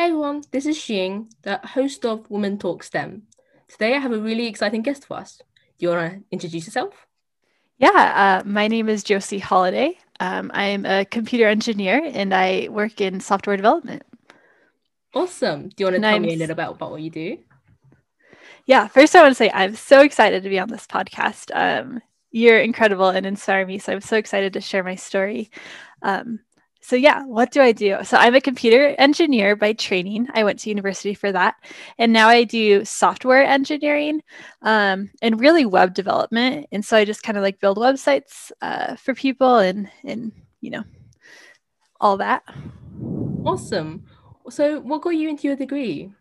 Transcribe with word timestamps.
Hey 0.00 0.06
everyone, 0.06 0.44
this 0.50 0.64
is 0.64 0.78
Xing, 0.78 1.30
the 1.42 1.58
host 1.58 2.06
of 2.06 2.24
Women 2.30 2.56
Talk 2.56 2.82
STEM. 2.82 3.24
Today 3.68 3.94
I 3.94 3.98
have 3.98 4.12
a 4.12 4.18
really 4.18 4.46
exciting 4.46 4.80
guest 4.80 5.04
for 5.04 5.18
us. 5.18 5.42
Do 5.78 5.84
you 5.84 5.88
want 5.90 6.10
to 6.10 6.24
introduce 6.30 6.64
yourself? 6.64 7.06
Yeah, 7.76 8.40
uh, 8.40 8.48
my 8.48 8.66
name 8.66 8.88
is 8.88 9.04
Jocee 9.04 9.42
Holladay. 9.42 9.96
Um, 10.18 10.50
I'm 10.54 10.86
a 10.86 11.04
computer 11.04 11.48
engineer 11.48 12.00
and 12.14 12.32
I 12.32 12.68
work 12.70 13.02
in 13.02 13.20
software 13.20 13.58
development. 13.58 14.02
Awesome. 15.12 15.68
Do 15.68 15.74
you 15.76 15.84
want 15.84 15.92
to 15.92 15.96
and 15.96 16.04
tell 16.04 16.14
I'm... 16.14 16.22
me 16.22 16.32
a 16.32 16.38
little 16.38 16.56
bit 16.56 16.68
about 16.70 16.92
what 16.92 17.02
you 17.02 17.10
do? 17.10 17.36
Yeah, 18.64 18.88
first 18.88 19.14
I 19.14 19.20
want 19.20 19.32
to 19.32 19.34
say 19.34 19.50
I'm 19.52 19.76
so 19.76 20.00
excited 20.00 20.44
to 20.44 20.48
be 20.48 20.58
on 20.58 20.70
this 20.70 20.86
podcast. 20.86 21.50
Um, 21.52 22.00
you're 22.30 22.60
incredible 22.60 23.10
and 23.10 23.26
inspire 23.26 23.66
me. 23.66 23.78
So 23.78 23.92
I'm 23.92 24.00
so 24.00 24.16
excited 24.16 24.54
to 24.54 24.62
share 24.62 24.82
my 24.82 24.94
story. 24.94 25.50
Um, 26.00 26.40
so 26.90 26.96
yeah 26.96 27.22
what 27.22 27.52
do 27.52 27.62
i 27.62 27.70
do? 27.70 27.98
So 28.02 28.16
i'm 28.16 28.34
a 28.34 28.40
computer 28.40 28.96
engineer 28.98 29.54
by 29.54 29.74
training. 29.74 30.26
I 30.34 30.42
went 30.42 30.58
to 30.60 30.70
university 30.70 31.14
for 31.14 31.30
that. 31.30 31.54
And 31.98 32.12
now 32.12 32.26
i 32.26 32.42
do 32.42 32.84
software 32.84 33.44
engineering 33.44 34.22
um, 34.62 35.08
and 35.22 35.38
really 35.38 35.64
web 35.64 35.94
development. 35.94 36.66
And 36.72 36.84
so 36.84 36.96
i 36.96 37.04
just 37.04 37.22
kind 37.22 37.38
of 37.38 37.42
like 37.42 37.60
build 37.60 37.78
websites 37.78 38.50
uh, 38.60 38.96
for 38.96 39.14
people 39.14 39.58
and 39.58 39.88
and 40.04 40.32
you 40.60 40.70
know 40.70 40.82
all 42.00 42.16
that. 42.16 42.42
Awesome. 43.46 44.04
So 44.48 44.80
what 44.80 45.02
got 45.02 45.10
you 45.10 45.28
into 45.28 45.46
your 45.46 45.56
degree 45.56 46.12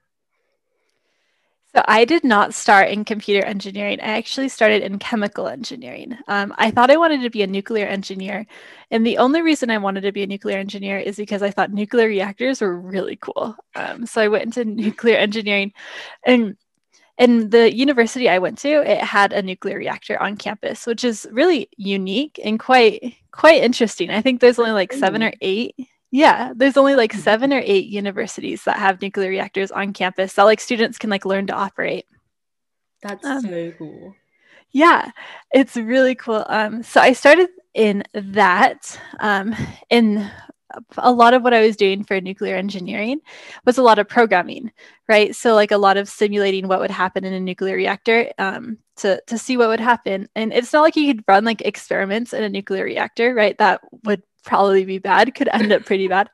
so 1.75 1.83
I 1.87 2.03
did 2.05 2.23
not 2.23 2.55
start 2.55 2.89
in 2.89 3.05
computer 3.05 3.45
engineering. 3.45 3.99
I 4.01 4.17
actually 4.17 4.49
started 4.49 4.81
in 4.81 4.97
chemical 4.97 5.47
engineering. 5.47 6.17
Um, 6.27 6.53
I 6.57 6.71
thought 6.71 6.89
I 6.89 6.97
wanted 6.97 7.21
to 7.21 7.29
be 7.29 7.43
a 7.43 7.47
nuclear 7.47 7.85
engineer, 7.85 8.47
and 8.89 9.05
the 9.05 9.19
only 9.19 9.41
reason 9.41 9.69
I 9.69 9.77
wanted 9.77 10.01
to 10.01 10.11
be 10.11 10.23
a 10.23 10.27
nuclear 10.27 10.57
engineer 10.57 10.97
is 10.97 11.17
because 11.17 11.43
I 11.43 11.51
thought 11.51 11.71
nuclear 11.71 12.07
reactors 12.07 12.61
were 12.61 12.75
really 12.75 13.17
cool. 13.17 13.55
Um, 13.75 14.07
so 14.07 14.21
I 14.21 14.29
went 14.29 14.57
into 14.57 14.65
nuclear 14.81 15.17
engineering, 15.17 15.73
and 16.25 16.57
and 17.19 17.51
the 17.51 17.75
university 17.75 18.29
I 18.29 18.39
went 18.39 18.57
to, 18.59 18.81
it 18.89 19.01
had 19.01 19.33
a 19.33 19.41
nuclear 19.41 19.77
reactor 19.77 20.19
on 20.19 20.37
campus, 20.37 20.87
which 20.87 21.03
is 21.03 21.27
really 21.31 21.69
unique 21.77 22.39
and 22.43 22.59
quite 22.59 23.15
quite 23.31 23.61
interesting. 23.61 24.09
I 24.09 24.21
think 24.21 24.41
there's 24.41 24.57
only 24.57 24.71
like 24.71 24.93
seven 24.93 25.21
or 25.21 25.33
eight 25.41 25.75
yeah, 26.11 26.53
there's 26.55 26.77
only 26.77 26.95
like 26.95 27.11
mm-hmm. 27.11 27.21
seven 27.21 27.53
or 27.53 27.61
eight 27.63 27.87
universities 27.87 28.63
that 28.63 28.77
have 28.77 29.01
nuclear 29.01 29.29
reactors 29.29 29.71
on 29.71 29.93
campus 29.93 30.33
that 30.33 30.43
like 30.43 30.59
students 30.59 30.97
can 30.97 31.09
like 31.09 31.25
learn 31.25 31.47
to 31.47 31.53
operate. 31.53 32.05
That's 33.01 33.25
um, 33.25 33.41
so 33.41 33.71
cool. 33.77 34.15
Yeah, 34.71 35.11
it's 35.51 35.75
really 35.75 36.15
cool. 36.15 36.45
Um, 36.47 36.83
so 36.83 37.01
I 37.01 37.13
started 37.13 37.49
in 37.73 38.03
that, 38.13 38.99
um, 39.19 39.55
and 39.89 40.29
a 40.97 41.11
lot 41.11 41.33
of 41.33 41.41
what 41.41 41.53
I 41.53 41.61
was 41.61 41.75
doing 41.75 42.03
for 42.03 42.19
nuclear 42.21 42.55
engineering 42.55 43.19
was 43.65 43.77
a 43.77 43.83
lot 43.83 43.97
of 43.97 44.07
programming, 44.07 44.71
right? 45.07 45.35
So 45.35 45.55
like 45.55 45.71
a 45.71 45.77
lot 45.77 45.97
of 45.97 46.07
simulating 46.07 46.67
what 46.67 46.79
would 46.79 46.91
happen 46.91 47.23
in 47.23 47.33
a 47.33 47.39
nuclear 47.39 47.75
reactor 47.75 48.31
um, 48.37 48.77
to 48.97 49.21
to 49.27 49.37
see 49.37 49.57
what 49.57 49.69
would 49.69 49.79
happen. 49.79 50.29
And 50.35 50.53
it's 50.53 50.71
not 50.71 50.81
like 50.81 50.95
you 50.95 51.13
could 51.13 51.23
run 51.27 51.43
like 51.43 51.61
experiments 51.61 52.33
in 52.33 52.43
a 52.43 52.49
nuclear 52.49 52.83
reactor, 52.83 53.33
right? 53.33 53.57
That 53.57 53.81
would 54.03 54.21
probably 54.43 54.85
be 54.85 54.97
bad, 54.99 55.35
could 55.35 55.49
end 55.53 55.71
up 55.71 55.85
pretty 55.85 56.07
bad. 56.07 56.29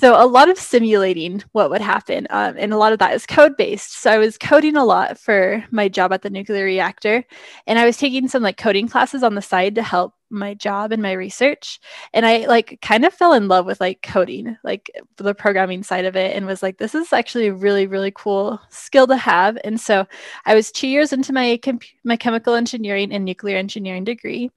So 0.00 0.14
a 0.22 0.24
lot 0.24 0.48
of 0.48 0.58
simulating 0.58 1.42
what 1.52 1.68
would 1.68 1.82
happen, 1.82 2.26
um, 2.30 2.54
and 2.58 2.72
a 2.72 2.78
lot 2.78 2.94
of 2.94 2.98
that 3.00 3.12
is 3.12 3.26
code 3.26 3.56
based. 3.58 4.00
So 4.00 4.10
I 4.10 4.16
was 4.16 4.38
coding 4.38 4.74
a 4.74 4.84
lot 4.84 5.18
for 5.18 5.62
my 5.70 5.88
job 5.88 6.10
at 6.12 6.22
the 6.22 6.30
nuclear 6.30 6.64
reactor, 6.64 7.22
and 7.66 7.78
I 7.78 7.84
was 7.84 7.98
taking 7.98 8.26
some 8.26 8.42
like 8.42 8.56
coding 8.56 8.88
classes 8.88 9.22
on 9.22 9.34
the 9.34 9.42
side 9.42 9.74
to 9.74 9.82
help 9.82 10.14
my 10.30 10.54
job 10.54 10.92
and 10.92 11.02
my 11.02 11.12
research. 11.12 11.80
And 12.14 12.24
I 12.24 12.46
like 12.46 12.78
kind 12.80 13.04
of 13.04 13.12
fell 13.12 13.34
in 13.34 13.48
love 13.48 13.66
with 13.66 13.80
like 13.80 14.00
coding, 14.00 14.56
like 14.64 14.90
the 15.16 15.34
programming 15.34 15.82
side 15.82 16.06
of 16.06 16.16
it, 16.16 16.34
and 16.34 16.46
was 16.46 16.62
like, 16.62 16.78
this 16.78 16.94
is 16.94 17.12
actually 17.12 17.48
a 17.48 17.54
really 17.54 17.86
really 17.86 18.12
cool 18.14 18.58
skill 18.70 19.06
to 19.08 19.16
have. 19.18 19.58
And 19.64 19.78
so 19.78 20.06
I 20.46 20.54
was 20.54 20.72
two 20.72 20.88
years 20.88 21.12
into 21.12 21.34
my 21.34 21.60
my 22.04 22.16
chemical 22.16 22.54
engineering 22.54 23.12
and 23.12 23.24
nuclear 23.24 23.58
engineering 23.58 24.04
degree 24.04 24.50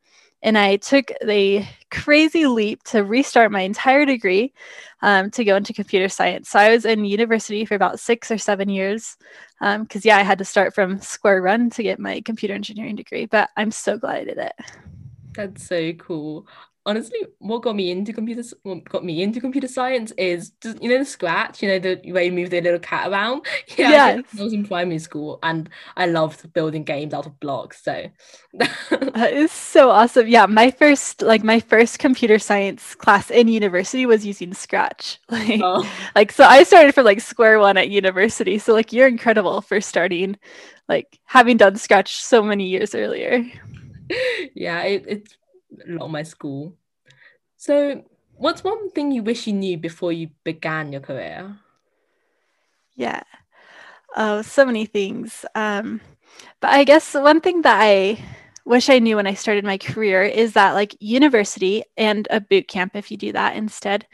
and 0.44 0.58
I 0.58 0.76
took 0.76 1.12
the 1.22 1.66
crazy 1.90 2.46
leap 2.46 2.84
to 2.84 3.04
restart 3.04 3.52
my 3.52 3.62
entire 3.62 4.06
degree 4.06 4.54
um, 5.02 5.32
to 5.32 5.44
go 5.44 5.56
into 5.56 5.74
computer 5.74 6.10
science. 6.10 6.50
So 6.50 6.60
I 6.60 6.70
was 6.70 6.86
in 6.86 7.06
university 7.06 7.66
for 7.66 7.76
about 7.76 8.00
six 8.00 8.30
or 8.30 8.38
seven 8.38 8.68
years 8.70 9.18
because, 9.60 9.96
um, 9.96 10.02
yeah, 10.04 10.18
I 10.18 10.24
had 10.24 10.38
to 10.40 10.46
start 10.46 10.76
from 10.76 11.00
square 11.00 11.42
one 11.42 11.70
to 11.72 11.84
get 11.84 11.98
my 11.98 12.22
computer 12.22 12.54
engineering 12.54 12.98
degree. 12.98 13.26
But 13.26 13.50
I'm 13.56 13.72
so 13.72 13.98
glad 13.98 14.18
I 14.18 14.24
did 14.26 14.38
it. 14.38 14.54
That's 15.34 15.66
so 15.66 15.94
cool 15.94 16.46
honestly 16.86 17.20
what 17.40 17.62
got 17.62 17.76
me 17.76 17.92
into 17.92 18.12
computer 18.12 18.44
what 18.64 18.84
got 18.90 19.06
me 19.06 19.24
into 19.24 19.40
computer 19.40 19.68
science 19.68 20.12
is 20.18 20.52
just 20.62 20.82
you 20.84 20.90
know 20.90 20.98
the 20.98 21.06
scratch 21.06 21.62
you 21.62 21.70
know 21.70 21.80
the 21.80 22.12
way 22.12 22.26
you 22.26 22.32
move 22.32 22.50
the 22.50 22.62
little 22.62 22.80
cat 22.80 23.10
around? 23.10 23.46
Yeah 23.78 23.90
yes. 23.90 24.26
I, 24.38 24.44
was 24.44 24.54
in 24.54 24.66
primary 24.66 25.00
school 25.00 25.40
and 25.42 25.70
I 25.96 26.06
loved 26.08 26.52
building 26.54 26.84
games 26.84 27.14
out 27.14 27.26
of 27.26 27.40
blocks 27.40 27.84
so. 27.84 28.10
That 28.90 29.34
is 29.34 29.52
so 29.52 29.90
awesome. 29.90 30.28
Yeah 30.28 30.46
my 30.46 30.72
first 30.72 31.22
like 31.22 31.44
my 31.44 31.60
first 31.60 32.00
computer 32.00 32.40
science 32.40 32.96
class 32.96 33.32
in 33.32 33.48
university 33.48 34.06
was 34.06 34.26
using 34.26 34.54
scratch. 34.54 35.20
Like 35.30 35.62
oh. 35.64 35.90
like 36.16 36.32
so 36.32 36.44
I 36.44 36.64
started 36.64 36.94
from 36.94 37.06
like 37.06 37.22
square 37.22 37.60
one 37.60 37.78
at 37.78 37.90
university 37.90 38.58
so 38.58 38.74
like 38.74 38.94
you're 38.94 39.08
incredible 39.08 39.62
for 39.62 39.82
starting 39.82 40.38
like 40.90 41.20
having 41.26 41.58
done 41.58 41.78
scratch 41.78 42.18
so 42.18 42.44
many 42.44 42.68
years 42.68 42.94
earlier. 42.94 43.44
Yeah 44.54 44.84
it, 44.84 45.06
it's 45.08 45.38
a 45.88 45.92
lot 45.92 46.06
of 46.06 46.12
my 46.12 46.24
school. 46.24 46.76
So, 47.58 48.04
what's 48.36 48.64
one 48.64 48.92
thing 48.92 49.12
you 49.12 49.24
wish 49.24 49.48
you 49.48 49.54
knew 49.54 49.78
before 49.78 50.12
you 50.12 50.30
began 50.44 50.92
your 50.92 51.02
career? 51.02 51.58
Yeah. 52.96 53.24
Oh, 54.16 54.42
so 54.42 54.66
many 54.66 54.86
things. 54.86 55.46
Um, 55.56 56.02
but 56.60 56.72
I 56.72 56.84
guess 56.84 57.14
one 57.14 57.42
thing 57.42 57.62
that 57.64 57.80
I 57.82 58.20
wish 58.66 58.90
I 58.90 59.00
knew 59.00 59.18
when 59.18 59.28
I 59.28 59.34
started 59.34 59.64
my 59.66 59.78
career 59.78 60.24
is 60.24 60.54
that 60.54 60.74
like 60.74 60.96
university 61.00 61.84
and 61.98 62.28
a 62.32 62.40
boot 62.40 62.68
camp, 62.68 62.96
if 62.96 63.12
you 63.12 63.18
do 63.18 63.32
that 63.34 63.56
instead, 63.56 64.08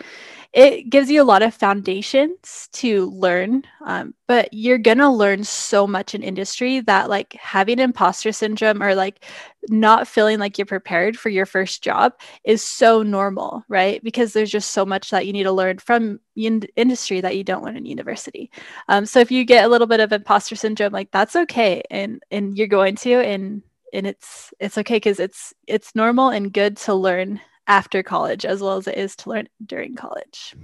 it 0.53 0.89
gives 0.89 1.11
you 1.11 1.21
a 1.21 1.23
lot 1.23 1.43
of 1.43 1.53
foundations 1.53 2.67
to 2.73 3.11
learn 3.11 3.63
um, 3.85 4.13
but 4.27 4.51
you're 4.51 4.79
gonna 4.79 5.11
learn 5.11 5.43
so 5.43 5.85
much 5.85 6.15
in 6.15 6.23
industry 6.23 6.79
that 6.81 7.09
like 7.09 7.33
having 7.33 7.79
imposter 7.79 8.31
syndrome 8.31 8.81
or 8.81 8.95
like 8.95 9.25
not 9.69 10.07
feeling 10.07 10.39
like 10.39 10.57
you're 10.57 10.65
prepared 10.65 11.17
for 11.17 11.29
your 11.29 11.45
first 11.45 11.83
job 11.83 12.13
is 12.43 12.63
so 12.63 13.03
normal 13.03 13.63
right? 13.69 14.03
Because 14.03 14.33
there's 14.33 14.51
just 14.51 14.71
so 14.71 14.85
much 14.85 15.11
that 15.11 15.27
you 15.27 15.33
need 15.33 15.43
to 15.43 15.51
learn 15.51 15.77
from 15.77 16.19
in- 16.35 16.67
industry 16.75 17.21
that 17.21 17.37
you 17.37 17.43
don't 17.43 17.63
learn 17.63 17.77
in 17.77 17.85
university. 17.85 18.49
Um, 18.87 19.05
so 19.05 19.19
if 19.19 19.31
you 19.31 19.45
get 19.45 19.65
a 19.65 19.67
little 19.67 19.87
bit 19.87 19.99
of 19.99 20.11
imposter 20.11 20.55
syndrome 20.55 20.93
like 20.93 21.11
that's 21.11 21.35
okay 21.35 21.83
and 21.91 22.23
and 22.31 22.57
you're 22.57 22.67
going 22.67 22.95
to 22.97 23.13
and 23.13 23.61
and 23.93 24.07
it's 24.07 24.53
it's 24.59 24.77
okay 24.77 24.97
because 24.97 25.19
it's 25.19 25.53
it's 25.67 25.95
normal 25.95 26.29
and 26.29 26.53
good 26.53 26.77
to 26.77 26.93
learn 26.93 27.39
after 27.67 28.01
college 28.01 28.45
as 28.45 28.61
well 28.61 28.77
as 28.77 28.87
it 28.87 28.97
is 28.97 29.15
to 29.15 29.29
learn 29.29 29.47
during 29.65 29.95
college. 29.95 30.55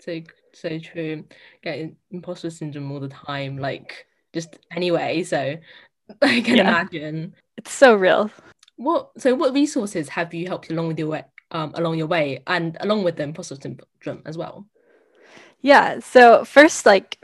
So 0.00 0.20
so 0.52 0.78
true. 0.78 1.24
Getting 1.62 1.96
imposter 2.10 2.50
syndrome 2.50 2.90
all 2.92 3.00
the 3.00 3.08
time, 3.08 3.58
like 3.58 4.06
just 4.32 4.58
anyway. 4.74 5.22
So 5.22 5.56
I 6.22 6.40
can 6.40 6.56
yeah. 6.56 6.68
imagine 6.68 7.34
it's 7.56 7.72
so 7.72 7.94
real. 7.94 8.30
What 8.76 9.10
so 9.18 9.34
what 9.34 9.54
resources 9.54 10.08
have 10.08 10.32
you 10.34 10.46
helped 10.46 10.70
along 10.70 10.88
with 10.88 10.98
your 10.98 11.08
way 11.08 11.24
um 11.50 11.72
along 11.74 11.98
your 11.98 12.06
way 12.06 12.42
and 12.46 12.76
along 12.80 13.04
with 13.04 13.16
the 13.16 13.24
imposter 13.24 13.56
syndrome 13.56 14.22
as 14.24 14.36
well? 14.36 14.66
Yeah. 15.60 16.00
So 16.00 16.44
first, 16.44 16.86
like 16.86 17.18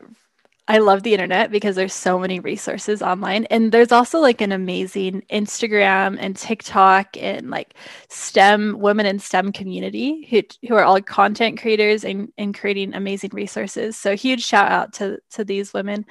I 0.69 0.79
love 0.79 1.05
the 1.05 1.13
internet 1.13 1.53
because 1.53 1.77
there's 1.77 1.95
so 1.95 2.19
many 2.19 2.41
resources 2.41 3.01
online. 3.01 3.45
And 3.47 3.71
there's 3.71 3.93
also 3.93 4.19
like 4.19 4.41
an 4.41 4.51
amazing 4.51 5.23
Instagram 5.31 6.17
and 6.19 6.37
TikTok 6.37 7.17
and 7.17 7.51
like 7.51 7.75
STEM 8.09 8.81
women 8.81 9.07
in 9.07 9.21
STEM 9.21 9.53
community 9.53 10.27
who, 10.29 10.43
who 10.69 10.75
are 10.75 10.83
all 10.83 11.01
content 11.01 11.61
creators 11.61 12.05
and, 12.05 12.33
and 12.37 12.53
creating 12.53 12.95
amazing 12.95 13.31
resources. 13.33 13.97
So 13.97 14.17
huge 14.17 14.45
shout 14.45 14.71
out 14.71 14.93
to, 14.95 15.19
to 15.31 15.45
these 15.45 15.73
women. 15.73 16.05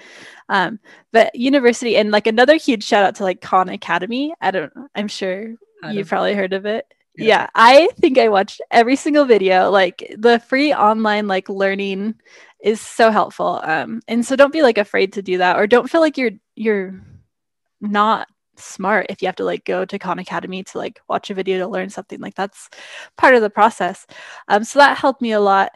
Um, 0.48 0.80
but 1.12 1.36
university 1.36 1.98
and 1.98 2.12
like 2.12 2.28
another 2.28 2.56
huge 2.56 2.86
shout 2.86 3.04
out 3.04 3.16
to 3.16 3.24
like 3.24 3.42
Khan 3.42 3.68
Academy. 3.68 4.34
I 4.40 4.52
don't 4.52 4.72
I'm 4.96 5.10
sure 5.10 5.54
you've 5.92 6.08
probably 6.08 6.34
heard 6.34 6.54
of 6.54 6.66
it. 6.66 6.86
Yeah. 7.18 7.26
yeah. 7.28 7.48
I 7.56 7.90
think 8.00 8.18
I 8.18 8.30
watched 8.30 8.62
every 8.72 8.96
single 8.96 9.26
video. 9.26 9.70
Like 9.70 10.16
the 10.18 10.40
free 10.40 10.74
online 10.74 11.28
like 11.28 11.50
learning 11.50 12.16
is 12.64 12.82
so 12.82 13.12
helpful. 13.12 13.62
Um, 13.64 14.02
and 14.08 14.26
so 14.26 14.36
don't 14.36 14.54
be 14.54 14.62
like 14.62 14.78
afraid 14.78 15.14
to 15.14 15.22
do 15.22 15.38
that, 15.40 15.58
or 15.58 15.68
don't 15.68 15.90
feel 15.90 16.02
like 16.02 16.18
you're 16.18 16.32
you're 16.56 17.00
not 17.82 18.28
smart 18.58 19.08
if 19.10 19.22
you 19.22 19.28
have 19.28 19.36
to 19.36 19.44
like 19.44 19.66
go 19.66 19.86
to 19.86 20.00
Khan 20.00 20.20
Academy 20.20 20.64
to 20.64 20.78
like 20.78 21.00
watch 21.08 21.30
a 21.30 21.34
video 21.34 21.60
to 21.60 21.68
learn 21.68 21.90
something. 21.90 22.20
Like 22.20 22.36
that's 22.36 22.70
part 23.18 23.36
of 23.36 23.42
the 23.42 23.50
process. 23.50 24.06
Um, 24.48 24.64
so 24.64 24.80
that 24.80 24.98
helped 24.98 25.22
me 25.22 25.32
a 25.32 25.40
lot. 25.40 25.72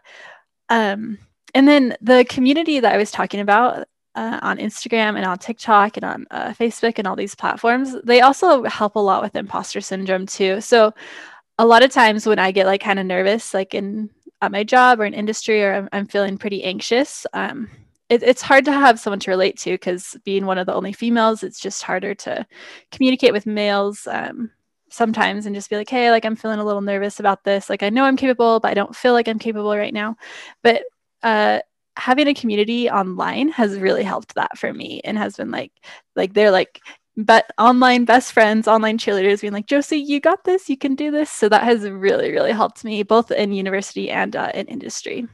Um, 0.69 1.17
and 1.53 1.67
then 1.67 1.95
the 2.01 2.25
community 2.29 2.79
that 2.79 2.93
I 2.93 2.97
was 2.97 3.11
talking 3.11 3.39
about 3.39 3.87
uh, 4.15 4.39
on 4.41 4.57
Instagram 4.57 5.17
and 5.17 5.25
on 5.25 5.37
TikTok 5.37 5.97
and 5.97 6.03
on 6.03 6.27
uh, 6.31 6.53
Facebook 6.53 6.97
and 6.97 7.07
all 7.07 7.15
these 7.15 7.35
platforms, 7.35 7.95
they 8.03 8.21
also 8.21 8.63
help 8.63 8.95
a 8.95 8.99
lot 8.99 9.21
with 9.21 9.35
imposter 9.35 9.81
syndrome 9.81 10.25
too. 10.25 10.61
So 10.61 10.93
a 11.57 11.65
lot 11.65 11.83
of 11.83 11.91
times 11.91 12.25
when 12.25 12.39
I 12.39 12.51
get 12.51 12.65
like 12.65 12.81
kind 12.81 12.99
of 12.99 13.05
nervous, 13.05 13.53
like 13.53 13.73
in 13.73 14.09
at 14.41 14.51
my 14.51 14.63
job 14.63 14.99
or 14.99 15.03
an 15.03 15.13
industry 15.13 15.63
or 15.63 15.73
I'm, 15.73 15.89
I'm 15.91 16.05
feeling 16.05 16.37
pretty 16.37 16.63
anxious, 16.63 17.25
um, 17.33 17.69
it, 18.09 18.23
it's 18.23 18.41
hard 18.41 18.65
to 18.65 18.71
have 18.71 18.99
someone 18.99 19.19
to 19.19 19.31
relate 19.31 19.57
to 19.59 19.71
because 19.71 20.17
being 20.25 20.45
one 20.45 20.57
of 20.57 20.65
the 20.65 20.73
only 20.73 20.93
females, 20.93 21.43
it's 21.43 21.59
just 21.59 21.83
harder 21.83 22.15
to 22.15 22.45
communicate 22.91 23.33
with 23.33 23.45
males 23.45 24.07
um, 24.07 24.51
sometimes 24.89 25.45
and 25.45 25.55
just 25.55 25.69
be 25.69 25.75
like, 25.75 25.89
hey, 25.89 26.09
like 26.09 26.25
I'm 26.25 26.35
feeling 26.35 26.59
a 26.59 26.65
little 26.65 26.81
nervous 26.81 27.19
about 27.19 27.43
this. 27.43 27.69
Like 27.69 27.83
I 27.83 27.89
know 27.89 28.05
I'm 28.05 28.17
capable, 28.17 28.59
but 28.59 28.71
I 28.71 28.73
don't 28.73 28.95
feel 28.95 29.13
like 29.13 29.27
I'm 29.27 29.39
capable 29.39 29.75
right 29.75 29.93
now. 29.93 30.15
But 30.63 30.83
uh, 31.21 31.59
having 31.97 32.27
a 32.27 32.33
community 32.33 32.89
online 32.89 33.49
has 33.49 33.77
really 33.77 34.03
helped 34.03 34.33
that 34.35 34.57
for 34.57 34.73
me 34.73 35.01
and 35.03 35.17
has 35.17 35.37
been 35.37 35.51
like, 35.51 35.71
like 36.15 36.33
they're 36.33 36.51
like 36.51 36.81
but 37.17 37.51
online 37.57 38.05
best 38.05 38.31
friends, 38.31 38.67
online 38.67 38.97
cheerleaders 38.97 39.41
being 39.41 39.53
like, 39.53 39.67
Jocee, 39.67 40.03
you 40.05 40.19
got 40.19 40.43
this, 40.43 40.69
you 40.69 40.77
can 40.77 40.95
do 40.95 41.11
this. 41.11 41.29
So 41.29 41.49
that 41.49 41.63
has 41.63 41.89
really, 41.89 42.31
really 42.31 42.51
helped 42.51 42.83
me 42.83 43.03
both 43.03 43.31
in 43.31 43.51
university 43.51 44.09
and 44.09 44.35
uh, 44.35 44.51
in 44.53 44.67
industry. 44.67 45.27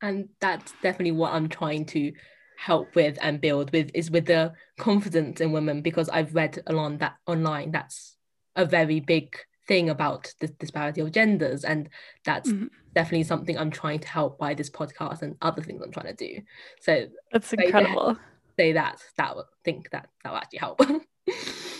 And 0.00 0.28
that's 0.40 0.72
definitely 0.82 1.12
what 1.12 1.32
I'm 1.32 1.48
trying 1.48 1.86
to 1.86 2.12
help 2.56 2.94
with 2.94 3.18
and 3.20 3.40
build 3.40 3.72
with 3.72 3.90
is 3.92 4.10
with 4.10 4.26
the 4.26 4.52
confidence 4.78 5.40
in 5.40 5.52
women 5.52 5.82
because 5.82 6.08
I've 6.08 6.34
read 6.34 6.62
along 6.66 6.98
that 6.98 7.14
online 7.26 7.72
that's 7.72 8.16
a 8.54 8.64
very 8.64 9.00
big 9.00 9.36
thing 9.66 9.90
about 9.90 10.32
the 10.40 10.46
disparity 10.46 11.00
of 11.00 11.10
genders 11.10 11.64
and 11.64 11.88
that's 12.24 12.50
mm-hmm. 12.50 12.66
definitely 12.94 13.24
something 13.24 13.58
I'm 13.58 13.70
trying 13.70 13.98
to 14.00 14.08
help 14.08 14.38
by 14.38 14.54
this 14.54 14.70
podcast 14.70 15.22
and 15.22 15.36
other 15.42 15.62
things 15.62 15.82
I'm 15.82 15.92
trying 15.92 16.14
to 16.14 16.26
do. 16.28 16.40
So 16.80 17.06
that's 17.32 17.52
incredible. 17.52 18.16
Say 18.58 18.72
that 18.72 19.02
that 19.16 19.36
would 19.36 19.46
think 19.64 19.90
that 19.90 20.08
that 20.22 20.30
will 20.30 20.38
actually 20.38 20.58
help. 20.58 20.80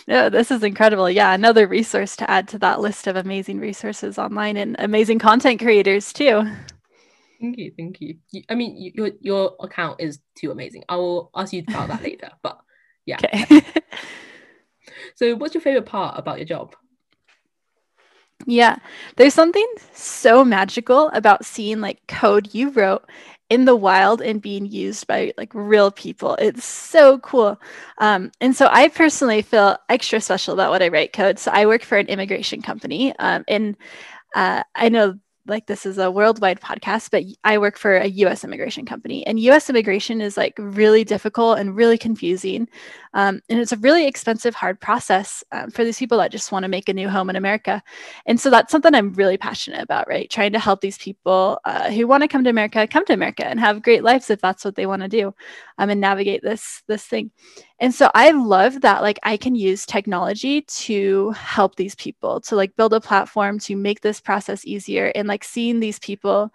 Yeah, 0.07 0.29
this 0.29 0.51
is 0.51 0.63
incredible. 0.63 1.09
Yeah, 1.09 1.33
another 1.33 1.67
resource 1.67 2.15
to 2.17 2.29
add 2.29 2.47
to 2.49 2.59
that 2.59 2.81
list 2.81 3.07
of 3.07 3.15
amazing 3.15 3.59
resources 3.59 4.17
online 4.17 4.57
and 4.57 4.75
amazing 4.79 5.19
content 5.19 5.61
creators 5.61 6.11
too. 6.11 6.43
Thank 7.39 7.57
you, 7.57 7.71
thank 7.77 8.01
you. 8.01 8.17
I 8.49 8.55
mean, 8.55 8.91
your 8.95 9.11
your 9.21 9.55
account 9.59 10.01
is 10.01 10.19
too 10.35 10.51
amazing. 10.51 10.83
I 10.89 10.97
will 10.97 11.29
ask 11.35 11.53
you 11.53 11.63
about 11.67 11.89
that 11.89 12.03
later. 12.03 12.29
But 12.41 12.59
yeah. 13.05 13.17
Okay. 13.23 13.61
so, 15.15 15.35
what's 15.35 15.53
your 15.53 15.61
favorite 15.61 15.85
part 15.85 16.17
about 16.17 16.37
your 16.37 16.45
job? 16.45 16.75
Yeah, 18.45 18.77
there's 19.15 19.33
something 19.33 19.67
so 19.93 20.43
magical 20.43 21.09
about 21.09 21.45
seeing 21.45 21.79
like 21.79 22.05
code 22.07 22.53
you 22.53 22.71
wrote 22.71 23.05
in 23.53 23.65
the 23.65 23.75
wild 23.75 24.19
and 24.19 24.41
being 24.41 24.65
used 24.65 25.05
by 25.05 25.31
like 25.37 25.51
real 25.53 25.91
people. 25.91 26.33
It's 26.39 26.65
so 26.65 27.19
cool. 27.19 27.61
Um, 27.99 28.31
and 28.41 28.55
so 28.55 28.67
I 28.71 28.87
personally 28.87 29.43
feel 29.43 29.77
extra 29.89 30.19
special 30.19 30.55
about 30.55 30.71
what 30.71 30.81
I 30.81 30.87
write 30.87 31.13
code. 31.13 31.37
So 31.37 31.51
I 31.51 31.67
work 31.67 31.83
for 31.83 31.99
an 31.99 32.07
immigration 32.07 32.63
company, 32.63 33.15
um, 33.19 33.43
and 33.47 33.77
uh, 34.35 34.63
I 34.73 34.89
know 34.89 35.19
like 35.45 35.67
this 35.67 35.85
is 35.85 35.97
a 35.97 36.09
worldwide 36.09 36.61
podcast, 36.61 37.11
but 37.11 37.23
I 37.43 37.57
work 37.57 37.77
for 37.77 37.97
a 37.97 38.07
US 38.07 38.43
immigration 38.43 38.85
company. 38.85 39.25
And 39.27 39.39
US 39.39 39.69
immigration 39.69 40.21
is 40.21 40.37
like 40.37 40.53
really 40.57 41.03
difficult 41.03 41.59
and 41.59 41.75
really 41.75 41.97
confusing. 41.97 42.67
Um, 43.13 43.41
and 43.49 43.59
it's 43.59 43.73
a 43.73 43.77
really 43.77 44.07
expensive, 44.07 44.55
hard 44.55 44.79
process 44.79 45.43
um, 45.51 45.69
for 45.69 45.83
these 45.83 45.99
people 45.99 46.17
that 46.19 46.31
just 46.31 46.51
want 46.51 46.63
to 46.63 46.69
make 46.69 46.87
a 46.87 46.93
new 46.93 47.09
home 47.09 47.29
in 47.29 47.35
America. 47.35 47.83
And 48.25 48.39
so 48.39 48.49
that's 48.49 48.71
something 48.71 48.95
I'm 48.95 49.13
really 49.13 49.37
passionate 49.37 49.81
about, 49.81 50.07
right? 50.07 50.29
Trying 50.29 50.53
to 50.53 50.59
help 50.59 50.81
these 50.81 50.97
people 50.97 51.59
uh, 51.65 51.91
who 51.91 52.07
want 52.07 52.23
to 52.23 52.29
come 52.29 52.43
to 52.45 52.49
America 52.49 52.87
come 52.87 53.05
to 53.05 53.13
America 53.13 53.45
and 53.45 53.59
have 53.59 53.83
great 53.83 54.03
lives 54.03 54.29
if 54.29 54.39
that's 54.39 54.63
what 54.63 54.75
they 54.75 54.85
want 54.85 55.01
to 55.01 55.09
do 55.09 55.33
um, 55.77 55.89
and 55.89 55.99
navigate 55.99 56.41
this, 56.41 56.83
this 56.87 57.03
thing. 57.03 57.31
And 57.83 57.93
so 57.93 58.09
I 58.15 58.31
love 58.31 58.79
that 58.79 59.01
like 59.01 59.19
I 59.23 59.35
can 59.35 59.55
use 59.55 59.85
technology 59.85 60.61
to 60.61 61.31
help 61.31 61.75
these 61.75 61.95
people 61.95 62.39
to 62.41 62.55
like 62.55 62.77
build 62.77 62.93
a 62.93 63.01
platform 63.01 63.59
to 63.59 63.75
make 63.75 63.99
this 63.99 64.21
process 64.21 64.65
easier 64.65 65.11
and 65.15 65.27
like 65.27 65.43
seeing 65.43 65.81
these 65.81 65.99
people 65.99 66.53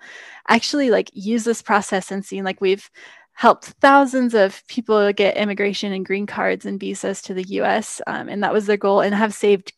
actually 0.49 0.91
like 0.91 1.11
use 1.13 1.45
this 1.45 1.61
process 1.61 2.11
and 2.11 2.25
seeing 2.25 2.45
like 2.45 2.63
we've 2.63 2.91
helped 3.35 3.67
thousands 3.83 4.33
of 4.33 4.67
people 4.69 5.13
get 5.13 5.37
immigration 5.37 5.93
and 5.93 6.07
green 6.07 6.25
cards 6.27 6.65
and 6.65 6.81
visas 6.81 7.21
to 7.23 7.35
the 7.35 7.45
US. 7.61 8.01
Um, 8.07 8.31
and 8.31 8.43
that 8.43 8.55
was 8.55 8.65
their 8.65 8.79
goal, 8.79 9.03
and 9.03 9.15
have 9.15 9.35
saved 9.35 9.75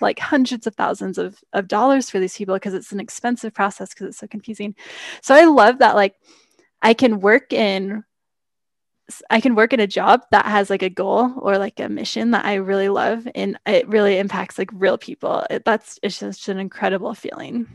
like 0.00 0.20
hundreds 0.20 0.68
of 0.68 0.76
thousands 0.76 1.18
of, 1.18 1.42
of 1.52 1.68
dollars 1.68 2.08
for 2.08 2.20
these 2.20 2.36
people 2.36 2.54
because 2.54 2.74
it's 2.74 2.92
an 2.92 3.00
expensive 3.00 3.52
process 3.52 3.90
because 3.90 4.06
it's 4.06 4.18
so 4.18 4.28
confusing. 4.28 4.74
So 5.20 5.34
I 5.34 5.46
love 5.46 5.78
that, 5.80 5.96
like, 5.96 6.14
I 6.82 6.94
can 6.94 7.20
work 7.20 7.52
in. 7.52 8.04
I 9.30 9.40
can 9.40 9.54
work 9.54 9.72
in 9.72 9.80
a 9.80 9.86
job 9.86 10.22
that 10.30 10.46
has 10.46 10.70
like 10.70 10.82
a 10.82 10.90
goal 10.90 11.32
or 11.38 11.58
like 11.58 11.78
a 11.78 11.88
mission 11.88 12.32
that 12.32 12.44
I 12.44 12.54
really 12.54 12.88
love 12.88 13.28
and 13.34 13.58
it 13.66 13.88
really 13.88 14.18
impacts 14.18 14.58
like 14.58 14.70
real 14.72 14.98
people. 14.98 15.46
It, 15.48 15.64
that's 15.64 15.98
it's 16.02 16.18
just 16.18 16.48
an 16.48 16.58
incredible 16.58 17.14
feeling. 17.14 17.66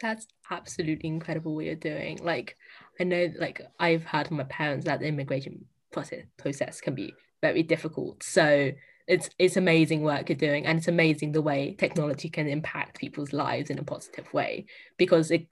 That's 0.00 0.26
absolutely 0.50 1.08
incredible 1.08 1.54
what 1.54 1.64
you're 1.64 1.74
doing. 1.74 2.18
Like 2.22 2.56
I 3.00 3.04
know 3.04 3.32
like 3.38 3.60
I've 3.80 4.04
heard 4.04 4.28
from 4.28 4.36
my 4.36 4.44
parents 4.44 4.84
that 4.86 5.00
the 5.00 5.06
immigration 5.06 5.64
process 5.92 6.24
process 6.36 6.80
can 6.80 6.94
be 6.94 7.12
very 7.40 7.62
difficult. 7.62 8.22
So 8.22 8.72
it's 9.08 9.30
it's 9.38 9.56
amazing 9.56 10.02
work 10.02 10.28
you're 10.28 10.36
doing 10.36 10.64
and 10.64 10.78
it's 10.78 10.88
amazing 10.88 11.32
the 11.32 11.42
way 11.42 11.74
technology 11.76 12.28
can 12.28 12.46
impact 12.46 13.00
people's 13.00 13.32
lives 13.32 13.68
in 13.68 13.78
a 13.78 13.84
positive 13.84 14.32
way 14.32 14.64
because 14.96 15.32
it 15.32 15.48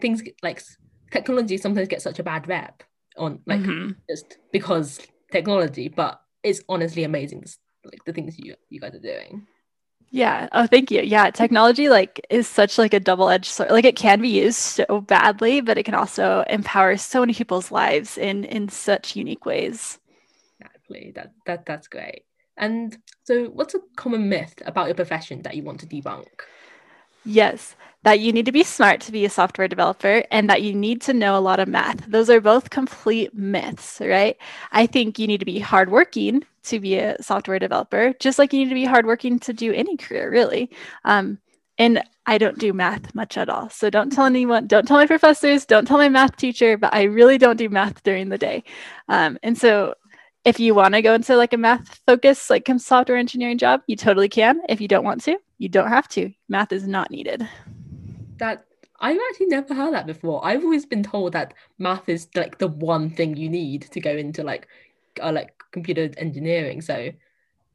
things 0.00 0.22
like 0.42 0.62
technology 1.10 1.58
sometimes 1.58 1.88
gets 1.88 2.04
such 2.04 2.20
a 2.20 2.22
bad 2.22 2.46
rep 2.46 2.84
on 3.16 3.40
like 3.46 3.60
mm-hmm. 3.60 3.92
just 4.08 4.38
because 4.52 5.00
technology 5.30 5.88
but 5.88 6.20
it's 6.42 6.62
honestly 6.68 7.04
amazing 7.04 7.44
like 7.84 8.04
the 8.04 8.12
things 8.12 8.38
you 8.38 8.54
you 8.68 8.80
guys 8.80 8.94
are 8.94 9.00
doing 9.00 9.46
yeah. 10.14 10.50
Oh, 10.52 10.66
thank 10.66 10.90
you. 10.90 11.00
Yeah, 11.00 11.30
technology 11.30 11.88
like 11.88 12.24
is 12.28 12.46
such 12.46 12.76
like 12.76 12.92
a 12.92 13.00
double-edged 13.00 13.46
sword. 13.46 13.70
Like 13.70 13.86
it 13.86 13.96
can 13.96 14.20
be 14.20 14.28
used 14.28 14.58
so 14.58 15.00
badly, 15.00 15.62
but 15.62 15.78
it 15.78 15.84
can 15.84 15.94
also 15.94 16.44
empower 16.50 16.98
so 16.98 17.20
many 17.20 17.32
people's 17.32 17.70
lives 17.70 18.18
in 18.18 18.44
in 18.44 18.68
such 18.68 19.16
unique 19.16 19.46
ways. 19.46 19.98
Exactly. 20.60 21.12
That 21.14 21.32
that 21.46 21.64
that's 21.64 21.88
great. 21.88 22.24
And 22.58 22.96
so, 23.24 23.46
what's 23.46 23.74
a 23.74 23.80
common 23.96 24.28
myth 24.28 24.54
about 24.66 24.86
your 24.86 24.94
profession 24.94 25.40
that 25.42 25.56
you 25.56 25.62
want 25.62 25.80
to 25.80 25.86
debunk? 25.86 26.26
Yes, 27.24 27.76
that 28.02 28.20
you 28.20 28.32
need 28.32 28.46
to 28.46 28.52
be 28.52 28.64
smart 28.64 29.00
to 29.02 29.12
be 29.12 29.24
a 29.24 29.30
software 29.30 29.68
developer 29.68 30.24
and 30.30 30.50
that 30.50 30.62
you 30.62 30.74
need 30.74 31.00
to 31.02 31.12
know 31.14 31.36
a 31.38 31.40
lot 31.40 31.60
of 31.60 31.68
math. 31.68 32.04
Those 32.06 32.28
are 32.30 32.40
both 32.40 32.70
complete 32.70 33.32
myths, 33.34 34.00
right? 34.00 34.36
I 34.72 34.86
think 34.86 35.18
you 35.18 35.26
need 35.26 35.38
to 35.38 35.46
be 35.46 35.60
hardworking 35.60 36.42
to 36.64 36.80
be 36.80 36.98
a 36.98 37.20
software 37.22 37.58
developer, 37.58 38.12
just 38.18 38.38
like 38.38 38.52
you 38.52 38.60
need 38.60 38.70
to 38.70 38.74
be 38.74 38.84
hardworking 38.84 39.38
to 39.40 39.52
do 39.52 39.72
any 39.72 39.96
career, 39.96 40.30
really. 40.30 40.70
Um, 41.04 41.38
and 41.78 42.02
I 42.26 42.38
don't 42.38 42.58
do 42.58 42.72
math 42.72 43.14
much 43.14 43.36
at 43.36 43.48
all. 43.48 43.68
So 43.70 43.88
don't 43.90 44.10
tell 44.12 44.26
anyone, 44.26 44.66
don't 44.66 44.86
tell 44.86 44.96
my 44.96 45.06
professors, 45.06 45.64
don't 45.64 45.86
tell 45.86 45.98
my 45.98 46.08
math 46.08 46.36
teacher, 46.36 46.76
but 46.76 46.92
I 46.94 47.04
really 47.04 47.38
don't 47.38 47.56
do 47.56 47.68
math 47.68 48.02
during 48.02 48.28
the 48.28 48.38
day. 48.38 48.64
Um, 49.08 49.38
and 49.42 49.56
so 49.56 49.94
if 50.44 50.58
you 50.58 50.74
want 50.74 50.94
to 50.94 51.02
go 51.02 51.14
into 51.14 51.36
like 51.36 51.52
a 51.52 51.56
math 51.56 52.00
focus, 52.06 52.50
like 52.50 52.68
software 52.78 53.16
engineering 53.16 53.58
job, 53.58 53.82
you 53.86 53.96
totally 53.96 54.28
can. 54.28 54.60
If 54.68 54.80
you 54.80 54.88
don't 54.88 55.04
want 55.04 55.22
to, 55.24 55.38
you 55.58 55.68
don't 55.68 55.88
have 55.88 56.08
to. 56.08 56.32
Math 56.48 56.72
is 56.72 56.86
not 56.86 57.10
needed. 57.10 57.48
That 58.38 58.64
I've 59.00 59.18
actually 59.30 59.46
never 59.46 59.74
heard 59.74 59.94
that 59.94 60.06
before. 60.06 60.44
I've 60.44 60.64
always 60.64 60.86
been 60.86 61.02
told 61.02 61.32
that 61.32 61.54
math 61.78 62.08
is 62.08 62.28
like 62.34 62.58
the 62.58 62.68
one 62.68 63.10
thing 63.10 63.36
you 63.36 63.48
need 63.48 63.82
to 63.82 64.00
go 64.00 64.10
into 64.10 64.42
like 64.42 64.68
uh, 65.22 65.32
like 65.32 65.52
computer 65.70 66.10
engineering. 66.16 66.80
So 66.80 67.10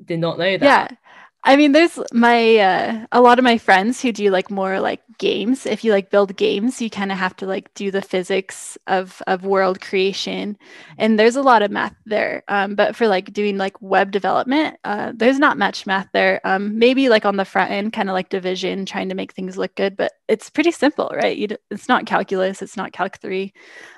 did 0.06 0.20
not 0.20 0.38
know 0.38 0.58
that. 0.58 0.92
Yeah. 0.92 0.98
I 1.44 1.56
mean, 1.56 1.72
there's 1.72 1.98
my 2.12 2.58
uh, 2.58 3.06
a 3.14 3.22
lot 3.22 3.40
of 3.40 3.44
my 3.44 3.58
friends 3.58 4.02
who 4.02 4.12
do 4.12 4.30
like 4.32 4.52
more 4.52 4.82
like 4.82 5.02
games. 5.18 5.66
If 5.66 5.84
you 5.86 5.94
like 5.94 6.10
build 6.10 6.36
games, 6.36 6.82
you 6.82 6.90
kind 6.90 7.10
of 7.12 7.18
have 7.18 7.38
to 7.38 7.46
like 7.46 7.74
do 7.74 7.90
the 7.90 8.02
physics 8.02 8.78
of 8.88 9.22
of 9.28 9.46
world 9.46 9.80
creation, 9.80 10.58
and 10.98 11.18
there's 11.18 11.38
a 11.38 11.42
lot 11.42 11.62
of 11.62 11.72
math 11.72 11.96
there. 12.06 12.44
Um, 12.50 12.76
but 12.76 12.98
for 12.98 13.08
like 13.08 13.32
doing 13.32 13.58
like 13.58 13.82
web 13.82 14.12
development, 14.12 14.78
uh, 14.84 15.14
there's 15.16 15.40
not 15.40 15.58
much 15.58 15.86
math 15.88 16.10
there. 16.12 16.42
Um, 16.44 16.78
maybe 16.80 17.08
like 17.08 17.24
on 17.24 17.38
the 17.38 17.46
front 17.46 17.72
end, 17.72 17.94
kind 17.94 18.10
of 18.10 18.14
like 18.14 18.28
division, 18.30 18.86
trying 18.86 19.08
to 19.08 19.16
make 19.16 19.32
things 19.32 19.58
look 19.58 19.74
good, 19.76 19.96
but 19.96 20.12
it's 20.28 20.50
pretty 20.50 20.72
simple, 20.72 21.10
right? 21.16 21.38
You, 21.38 21.48
it's 21.72 21.88
not 21.88 22.06
calculus, 22.06 22.62
it's 22.62 22.76
not 22.76 22.92
calc 22.92 23.20
three, 23.22 23.54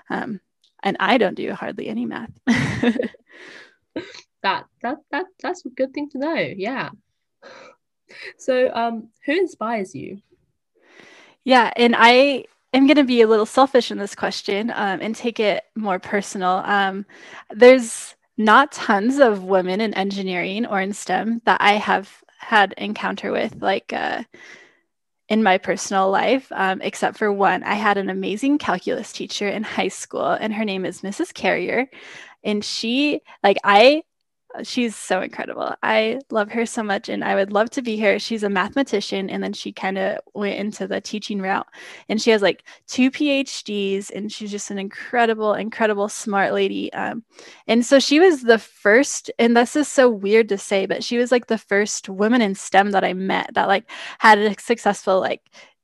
um, 0.10 0.40
and 0.84 0.98
I 1.00 1.18
don't 1.20 1.36
do 1.36 1.54
hardly 1.54 1.88
any 1.90 2.06
math. 2.06 2.32
that 4.44 4.66
that 4.82 4.98
that 5.12 5.26
that's 5.42 5.66
a 5.66 5.70
good 5.70 5.94
thing 5.94 6.10
to 6.12 6.18
know. 6.20 6.36
Yeah. 6.36 6.90
So, 8.38 8.72
um, 8.74 9.10
who 9.26 9.34
inspires 9.34 9.94
you? 9.94 10.22
Yeah, 11.44 11.72
and 11.76 11.96
I 11.98 12.46
am 12.74 12.88
going 12.88 12.98
to 12.98 13.04
be 13.04 13.22
a 13.22 13.28
little 13.28 13.46
selfish 13.46 13.92
in 13.92 13.98
this 13.98 14.16
question 14.16 14.72
um, 14.72 15.00
and 15.02 15.16
take 15.16 15.40
it 15.40 15.64
more 15.76 16.00
personal. 16.00 16.62
Um, 16.66 17.06
there's 17.50 18.16
not 18.38 18.72
tons 18.72 19.20
of 19.20 19.44
women 19.44 19.82
in 19.82 19.94
engineering 19.94 20.66
or 20.66 20.80
in 20.80 20.94
STEM 20.94 21.42
that 21.46 21.62
I 21.62 21.74
have 21.74 22.24
had 22.40 22.74
encounter 22.78 23.32
with, 23.32 23.62
like 23.62 23.92
uh, 23.94 24.24
in 25.28 25.44
my 25.44 25.58
personal 25.58 26.10
life, 26.10 26.52
um, 26.52 26.82
except 26.82 27.18
for 27.18 27.32
one. 27.32 27.64
I 27.64 27.76
had 27.76 27.98
an 27.98 28.10
amazing 28.10 28.58
calculus 28.58 29.12
teacher 29.12 29.48
in 29.48 29.64
high 29.64 29.90
school, 29.90 30.32
and 30.32 30.54
her 30.54 30.66
name 30.66 30.86
is 30.86 31.02
Mrs. 31.02 31.34
Carrier. 31.34 31.90
And 32.44 32.64
she, 32.64 33.22
like, 33.44 33.58
I 33.64 34.04
she's 34.64 34.96
so 34.96 35.22
incredible. 35.22 35.74
I 35.84 36.20
love 36.32 36.52
her 36.52 36.66
so 36.66 36.84
much 36.84 37.10
and 37.10 37.24
I 37.24 37.36
would 37.36 37.54
love 37.54 37.70
to 37.72 37.82
be 37.82 37.96
here. 37.96 38.20
She's 38.20 38.44
a 38.44 38.50
mathematician 38.50 39.30
and 39.30 39.44
then 39.44 39.54
she 39.54 39.72
kind 39.72 39.98
of 39.98 40.20
went 40.34 40.60
into 40.60 40.88
the 40.88 41.00
teaching 41.00 41.42
route 41.42 41.68
and 42.08 42.22
she 42.22 42.32
has 42.32 42.42
like 42.42 42.64
two 42.88 43.12
PhDs 43.12 44.10
and 44.12 44.32
she's 44.32 44.52
just 44.52 44.72
an 44.72 44.80
incredible, 44.80 45.54
incredible 45.54 46.10
smart 46.10 46.54
lady. 46.54 46.92
Um, 46.94 47.24
and 47.68 47.86
so 47.86 48.00
she 48.00 48.20
was 48.20 48.42
the 48.42 48.60
first, 48.60 49.32
and 49.38 49.56
this 49.56 49.76
is 49.76 49.88
so 49.88 50.10
weird 50.10 50.50
to 50.50 50.58
say, 50.58 50.86
but 50.86 51.04
she 51.04 51.18
was 51.18 51.32
like 51.32 51.48
the 51.48 51.58
first 51.58 52.10
woman 52.10 52.42
in 52.42 52.56
STEM 52.56 52.92
that 52.92 53.04
I 53.04 53.14
met 53.14 53.54
that 53.54 53.68
like 53.68 53.90
had 54.20 54.40
a 54.40 54.60
successful 54.60 55.20
like 55.20 55.42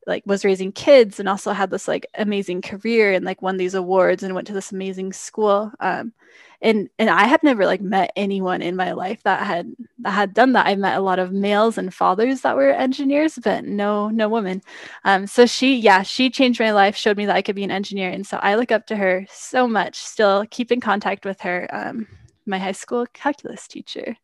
like 0.08 0.24
was 0.26 0.46
raising 0.46 0.72
kids 0.72 1.20
and 1.20 1.28
also 1.28 1.52
had 1.52 1.70
this 1.70 1.88
like 1.88 2.06
amazing 2.16 2.62
career 2.62 3.14
and 3.14 3.26
like 3.26 3.42
won 3.42 3.58
these 3.58 3.74
awards 3.74 4.24
and 4.24 4.36
went 4.36 4.48
to 4.48 4.54
this 4.54 4.72
amazing 4.72 5.12
school 5.14 5.72
um, 5.80 6.14
and 6.62 6.90
and 7.00 7.10
i 7.10 7.26
had 7.26 7.42
never 7.44 7.66
like 7.66 7.82
met 7.82 8.12
anyone 8.16 8.62
in 8.62 8.76
my 8.76 8.92
life 8.92 9.22
that 9.24 9.46
had 9.46 9.72
that 10.00 10.12
had 10.12 10.34
done 10.34 10.54
that. 10.54 10.68
I 10.68 10.76
met 10.76 10.98
a 10.98 11.02
lot 11.02 11.20
of 11.20 11.32
males 11.32 11.78
and 11.78 11.94
fathers 11.94 12.42
that 12.42 12.56
were 12.56 12.70
engineers 12.70 13.40
but 13.44 13.66
no 13.66 14.10
no 14.10 14.30
women. 14.30 14.62
Um, 15.04 15.28
so 15.28 15.46
she 15.46 15.76
yeah 15.76 16.02
she 16.04 16.30
changed 16.30 16.60
my 16.60 16.72
life 16.72 16.96
showed 16.96 17.18
me 17.18 17.26
that 17.26 17.36
i 17.36 17.42
could 17.42 17.56
be 17.56 17.64
an 17.64 17.72
engineer 17.72 18.10
and 18.10 18.26
so 18.26 18.38
i 18.42 18.56
look 18.56 18.72
up 18.72 18.88
to 18.88 18.96
her 18.96 19.26
so 19.30 19.68
much 19.68 19.96
still 19.96 20.46
keep 20.50 20.72
in 20.72 20.80
contact 20.82 21.26
with 21.26 21.42
her 21.42 21.68
um, 21.74 22.08
my 22.46 22.60
high 22.60 22.72
school 22.72 23.06
calculus 23.14 23.68
teacher. 23.68 24.16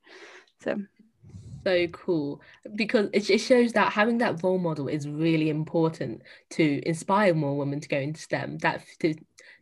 So 0.64 0.78
so 1.64 1.88
cool 1.88 2.42
because 2.76 3.10
it, 3.14 3.30
it 3.30 3.38
shows 3.40 3.74
that 3.74 3.92
having 3.94 4.18
that 4.20 4.44
role 4.44 4.58
model 4.58 4.88
is 4.88 5.08
really 5.08 5.50
important 5.50 6.22
to 6.52 6.82
inspire 6.88 7.34
more 7.34 7.58
women 7.58 7.80
to 7.80 7.88
go 7.88 7.98
into 7.98 8.22
STEM. 8.22 8.58
That 8.60 8.84
to, 9.00 9.14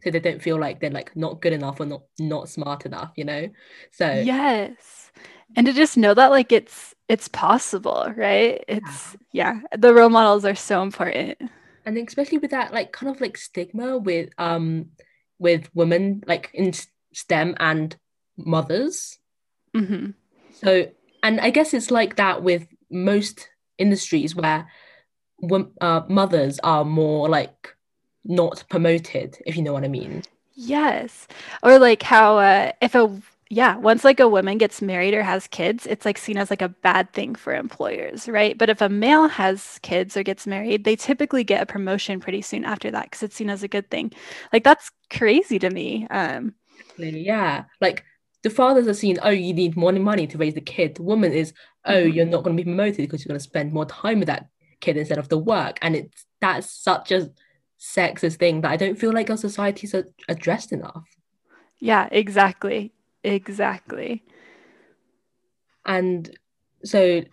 so 0.03 0.11
they 0.11 0.19
don't 0.19 0.41
feel 0.41 0.59
like 0.59 0.79
they're 0.79 0.89
like 0.89 1.15
not 1.15 1.41
good 1.41 1.53
enough 1.53 1.79
or 1.79 1.85
not 1.85 2.03
not 2.19 2.49
smart 2.49 2.85
enough, 2.85 3.11
you 3.15 3.25
know. 3.25 3.49
So 3.91 4.11
yes, 4.11 5.11
and 5.55 5.65
to 5.65 5.73
just 5.73 5.97
know 5.97 6.13
that 6.13 6.31
like 6.31 6.51
it's 6.51 6.95
it's 7.07 7.27
possible, 7.27 8.11
right? 8.15 8.63
It's 8.67 9.17
yeah, 9.31 9.59
yeah 9.61 9.77
the 9.77 9.93
role 9.93 10.09
models 10.09 10.45
are 10.45 10.55
so 10.55 10.81
important. 10.81 11.37
And 11.85 11.97
especially 11.97 12.37
with 12.37 12.51
that 12.51 12.73
like 12.73 12.91
kind 12.91 13.13
of 13.13 13.19
like 13.19 13.37
stigma 13.37 13.97
with 13.97 14.29
um 14.37 14.91
with 15.39 15.69
women 15.73 16.23
like 16.27 16.51
in 16.53 16.73
STEM 17.13 17.55
and 17.59 17.95
mothers. 18.37 19.17
Mm-hmm. 19.75 20.11
So 20.53 20.87
and 21.23 21.39
I 21.39 21.49
guess 21.49 21.73
it's 21.73 21.91
like 21.91 22.15
that 22.15 22.43
with 22.43 22.67
most 22.89 23.49
industries 23.77 24.35
where 24.35 24.67
uh, 25.81 26.01
mothers 26.07 26.59
are 26.63 26.85
more 26.85 27.29
like 27.29 27.75
not 28.25 28.63
promoted, 28.69 29.37
if 29.45 29.55
you 29.55 29.63
know 29.63 29.73
what 29.73 29.83
I 29.83 29.87
mean. 29.87 30.23
Yes, 30.53 31.27
or 31.63 31.79
like 31.79 32.03
how 32.03 32.37
uh, 32.37 32.71
if 32.81 32.95
a 32.95 33.21
yeah 33.49 33.77
once 33.77 34.03
like 34.03 34.19
a 34.19 34.27
woman 34.27 34.57
gets 34.59 34.81
married 34.81 35.15
or 35.15 35.23
has 35.23 35.47
kids 35.47 35.87
it's 35.87 36.05
like 36.05 36.19
seen 36.19 36.37
as 36.37 36.51
like 36.51 36.61
a 36.61 36.69
bad 36.69 37.11
thing 37.13 37.33
for 37.33 37.55
employers 37.55 38.29
right? 38.29 38.57
But 38.57 38.69
if 38.69 38.79
a 38.81 38.89
male 38.89 39.27
has 39.27 39.79
kids 39.81 40.15
or 40.15 40.21
gets 40.21 40.45
married 40.45 40.83
they 40.83 40.95
typically 40.95 41.43
get 41.43 41.63
a 41.63 41.65
promotion 41.65 42.19
pretty 42.19 42.43
soon 42.43 42.63
after 42.63 42.91
that 42.91 43.05
because 43.05 43.23
it's 43.23 43.35
seen 43.35 43.49
as 43.49 43.63
a 43.63 43.67
good 43.67 43.89
thing. 43.89 44.11
Like 44.53 44.63
that's 44.63 44.91
crazy 45.09 45.57
to 45.59 45.69
me 45.69 46.05
um. 46.11 46.53
Yeah. 46.97 47.63
Like 47.81 48.03
the 48.43 48.49
fathers 48.49 48.87
are 48.87 48.93
seeing, 48.93 49.19
oh, 49.19 49.29
you 49.29 49.53
need 49.53 49.75
more 49.75 49.91
money 49.91 50.27
to 50.27 50.37
raise 50.37 50.53
the 50.53 50.61
kid. 50.61 50.95
The 50.95 51.03
woman 51.03 51.33
is, 51.33 51.53
oh, 51.85 51.93
mm-hmm. 51.93 52.15
you're 52.15 52.25
not 52.25 52.43
going 52.43 52.55
to 52.55 52.63
be 52.63 52.67
promoted 52.67 52.97
because 52.97 53.23
you're 53.23 53.29
going 53.29 53.39
to 53.39 53.43
spend 53.43 53.73
more 53.73 53.85
time 53.85 54.19
with 54.19 54.27
that 54.27 54.47
kid 54.79 54.97
instead 54.97 55.17
of 55.17 55.29
the 55.29 55.37
work. 55.37 55.77
And 55.81 55.95
it's 55.95 56.25
that's 56.39 56.71
such 56.71 57.11
a 57.11 57.31
sexist 57.79 58.37
thing 58.37 58.61
that 58.61 58.71
I 58.71 58.77
don't 58.77 58.97
feel 58.97 59.13
like 59.13 59.29
our 59.29 59.37
societies 59.37 59.93
are 59.93 60.05
addressed 60.27 60.71
enough. 60.71 61.05
Yeah, 61.79 62.07
exactly. 62.11 62.93
Exactly. 63.23 64.23
And 65.85 66.29
so, 66.83 67.23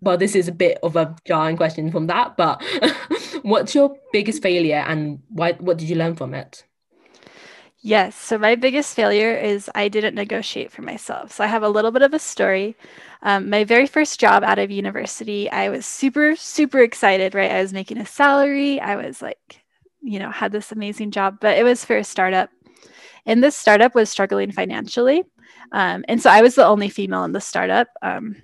well, 0.00 0.16
this 0.16 0.34
is 0.34 0.48
a 0.48 0.52
bit 0.52 0.78
of 0.82 0.96
a 0.96 1.14
jarring 1.26 1.56
question 1.56 1.90
from 1.90 2.06
that, 2.08 2.36
but 2.36 2.62
what's 3.42 3.74
your 3.74 3.96
biggest 4.12 4.42
failure 4.42 4.84
and 4.86 5.20
why 5.28 5.52
what 5.52 5.78
did 5.78 5.88
you 5.88 5.96
learn 5.96 6.16
from 6.16 6.34
it? 6.34 6.64
Yes. 7.82 8.14
So 8.14 8.36
my 8.36 8.56
biggest 8.56 8.94
failure 8.94 9.34
is 9.34 9.70
I 9.74 9.88
didn't 9.88 10.14
negotiate 10.14 10.70
for 10.70 10.82
myself. 10.82 11.32
So 11.32 11.44
I 11.44 11.46
have 11.46 11.62
a 11.62 11.68
little 11.68 11.90
bit 11.90 12.02
of 12.02 12.12
a 12.12 12.18
story. 12.18 12.76
Um, 13.22 13.48
my 13.48 13.64
very 13.64 13.86
first 13.86 14.20
job 14.20 14.44
out 14.44 14.58
of 14.58 14.70
university, 14.70 15.50
I 15.50 15.70
was 15.70 15.86
super, 15.86 16.36
super 16.36 16.80
excited, 16.80 17.34
right? 17.34 17.50
I 17.50 17.62
was 17.62 17.72
making 17.72 17.96
a 17.96 18.04
salary. 18.04 18.80
I 18.80 18.96
was 18.96 19.22
like, 19.22 19.62
you 20.02 20.18
know, 20.18 20.30
had 20.30 20.52
this 20.52 20.72
amazing 20.72 21.10
job, 21.10 21.38
but 21.40 21.56
it 21.56 21.64
was 21.64 21.82
for 21.84 21.96
a 21.96 22.04
startup. 22.04 22.50
And 23.24 23.42
this 23.42 23.56
startup 23.56 23.94
was 23.94 24.10
struggling 24.10 24.52
financially. 24.52 25.24
Um, 25.72 26.04
and 26.06 26.20
so 26.20 26.28
I 26.28 26.42
was 26.42 26.56
the 26.56 26.66
only 26.66 26.90
female 26.90 27.24
in 27.24 27.32
the 27.32 27.40
startup. 27.40 27.88
Um, 28.02 28.36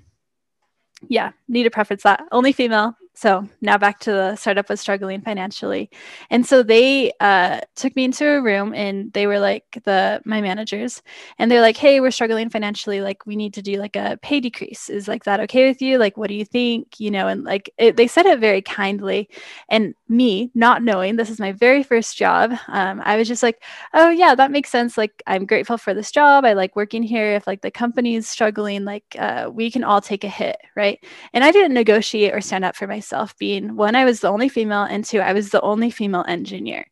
yeah, 1.08 1.32
need 1.46 1.64
to 1.64 1.70
preference 1.70 2.04
that. 2.04 2.22
Only 2.32 2.52
female, 2.52 2.96
so 3.16 3.48
now 3.62 3.78
back 3.78 3.98
to 4.00 4.12
the 4.12 4.36
startup 4.36 4.68
was 4.68 4.78
struggling 4.78 5.22
financially. 5.22 5.88
And 6.28 6.44
so 6.44 6.62
they 6.62 7.12
uh, 7.20 7.62
took 7.74 7.96
me 7.96 8.04
into 8.04 8.28
a 8.28 8.42
room 8.42 8.74
and 8.74 9.10
they 9.14 9.26
were 9.26 9.38
like 9.38 9.64
the 9.84 10.20
my 10.26 10.42
managers. 10.42 11.02
And 11.38 11.50
they're 11.50 11.62
like 11.62 11.78
hey 11.78 12.00
we're 12.00 12.10
struggling 12.10 12.50
financially. 12.50 13.00
Like 13.00 13.24
we 13.24 13.34
need 13.34 13.54
to 13.54 13.62
do 13.62 13.78
like 13.78 13.96
a 13.96 14.18
pay 14.20 14.38
decrease. 14.40 14.90
Is 14.90 15.08
like 15.08 15.24
that 15.24 15.40
okay 15.40 15.66
with 15.66 15.80
you? 15.80 15.96
Like 15.96 16.18
what 16.18 16.28
do 16.28 16.34
you 16.34 16.44
think? 16.44 17.00
You 17.00 17.10
know 17.10 17.26
and 17.26 17.42
like 17.42 17.70
it, 17.78 17.96
they 17.96 18.06
said 18.06 18.26
it 18.26 18.38
very 18.38 18.60
kindly. 18.60 19.30
And 19.70 19.94
me 20.08 20.50
not 20.54 20.82
knowing 20.82 21.16
this 21.16 21.30
is 21.30 21.40
my 21.40 21.52
very 21.52 21.82
first 21.82 22.16
job 22.16 22.52
um, 22.68 23.02
i 23.04 23.16
was 23.16 23.26
just 23.26 23.42
like 23.42 23.60
oh 23.92 24.08
yeah 24.08 24.34
that 24.34 24.50
makes 24.50 24.70
sense. 24.70 24.98
Like 24.98 25.22
i'm 25.26 25.46
grateful 25.46 25.78
for 25.78 25.94
this 25.94 26.12
job. 26.12 26.44
I 26.44 26.52
like 26.52 26.76
working 26.76 27.02
here. 27.02 27.32
If 27.32 27.46
like 27.46 27.62
the 27.62 27.70
company's 27.70 28.28
struggling 28.28 28.84
like 28.84 29.16
uh, 29.18 29.50
we 29.50 29.70
can 29.70 29.84
all 29.84 30.02
take 30.02 30.22
a 30.22 30.28
hit 30.28 30.58
right? 30.74 31.02
And 31.32 31.44
i 31.44 31.50
didn't 31.50 31.72
negotiate 31.72 32.34
or 32.34 32.42
stand 32.42 32.64
up 32.66 32.76
for 32.76 32.86
myself 32.86 33.05
myself 33.06 33.36
being 33.38 33.76
one, 33.76 33.94
I 33.94 34.04
was 34.04 34.20
the 34.20 34.28
only 34.28 34.48
female, 34.48 34.82
and 34.82 35.04
two, 35.04 35.20
I 35.20 35.32
was 35.32 35.50
the 35.50 35.60
only 35.60 35.90
female 35.90 36.24
engineer. 36.26 36.86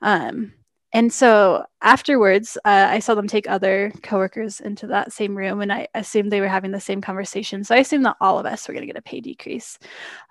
Um, 0.00 0.52
and 0.94 1.12
so 1.12 1.66
afterwards, 1.82 2.56
uh, 2.64 2.88
I 2.90 3.00
saw 3.00 3.14
them 3.14 3.28
take 3.28 3.46
other 3.46 3.92
coworkers 4.02 4.60
into 4.60 4.86
that 4.86 5.12
same 5.12 5.36
room, 5.36 5.60
and 5.60 5.70
I 5.70 5.88
assumed 5.94 6.32
they 6.32 6.40
were 6.40 6.48
having 6.48 6.70
the 6.70 6.80
same 6.80 7.02
conversation. 7.02 7.64
So 7.64 7.74
I 7.74 7.78
assumed 7.80 8.06
that 8.06 8.16
all 8.22 8.38
of 8.38 8.46
us 8.46 8.66
were 8.66 8.72
going 8.72 8.86
to 8.86 8.92
get 8.92 8.96
a 8.96 9.02
pay 9.02 9.20
decrease. 9.20 9.78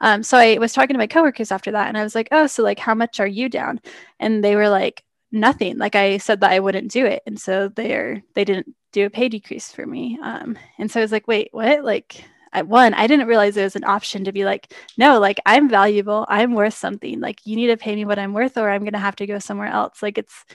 Um, 0.02 0.24
so 0.24 0.38
I 0.38 0.58
was 0.58 0.74
talking 0.74 0.96
to 0.96 0.98
my 0.98 1.06
coworkers 1.08 1.52
after 1.52 1.72
that, 1.72 1.88
and 1.88 1.98
I 1.98 2.04
was 2.04 2.16
like, 2.16 2.30
"Oh, 2.32 2.48
so 2.48 2.64
like, 2.64 2.80
how 2.80 2.96
much 2.96 3.20
are 3.20 3.28
you 3.28 3.50
down?" 3.50 3.80
And 4.20 4.44
they 4.44 4.56
were 4.56 4.70
like, 4.70 5.04
"Nothing." 5.32 5.78
Like 5.78 5.96
I 5.96 6.18
said 6.18 6.42
that 6.42 6.52
I 6.52 6.60
wouldn't 6.60 6.92
do 6.92 7.06
it, 7.06 7.22
and 7.28 7.40
so 7.40 7.70
they're 7.70 8.24
they 8.34 8.44
didn't 8.46 8.76
do 8.94 9.06
a 9.06 9.12
pay 9.12 9.30
decrease 9.30 9.72
for 9.72 9.86
me. 9.86 10.18
Um, 10.24 10.58
and 10.80 10.90
so 10.90 11.00
I 11.00 11.04
was 11.04 11.12
like, 11.12 11.28
"Wait, 11.28 11.50
what?" 11.52 11.84
Like 11.84 12.26
I, 12.54 12.62
one, 12.64 12.94
I 12.94 13.08
didn't 13.08 13.28
realize 13.28 13.56
there 13.56 13.64
was 13.64 13.76
an 13.76 13.84
option 13.84 14.24
to 14.26 14.32
be 14.32 14.46
like, 14.46 14.74
no, 14.98 15.20
like 15.20 15.40
I'm 15.46 15.70
valuable, 15.70 16.26
I'm 16.30 16.54
worth 16.54 16.74
something. 16.74 17.20
Like 17.20 17.46
you 17.46 17.56
need 17.56 17.68
to 17.68 17.78
pay 17.78 17.96
me 17.96 18.06
what 18.06 18.20
I'm 18.20 18.34
worth, 18.34 18.58
or 18.58 18.70
I'm 18.70 18.84
gonna 18.84 19.00
have 19.00 19.16
to 19.18 19.28
go 19.28 19.40
somewhere 19.40 19.68
else. 19.68 20.02
Like 20.02 20.18
it's 20.18 20.46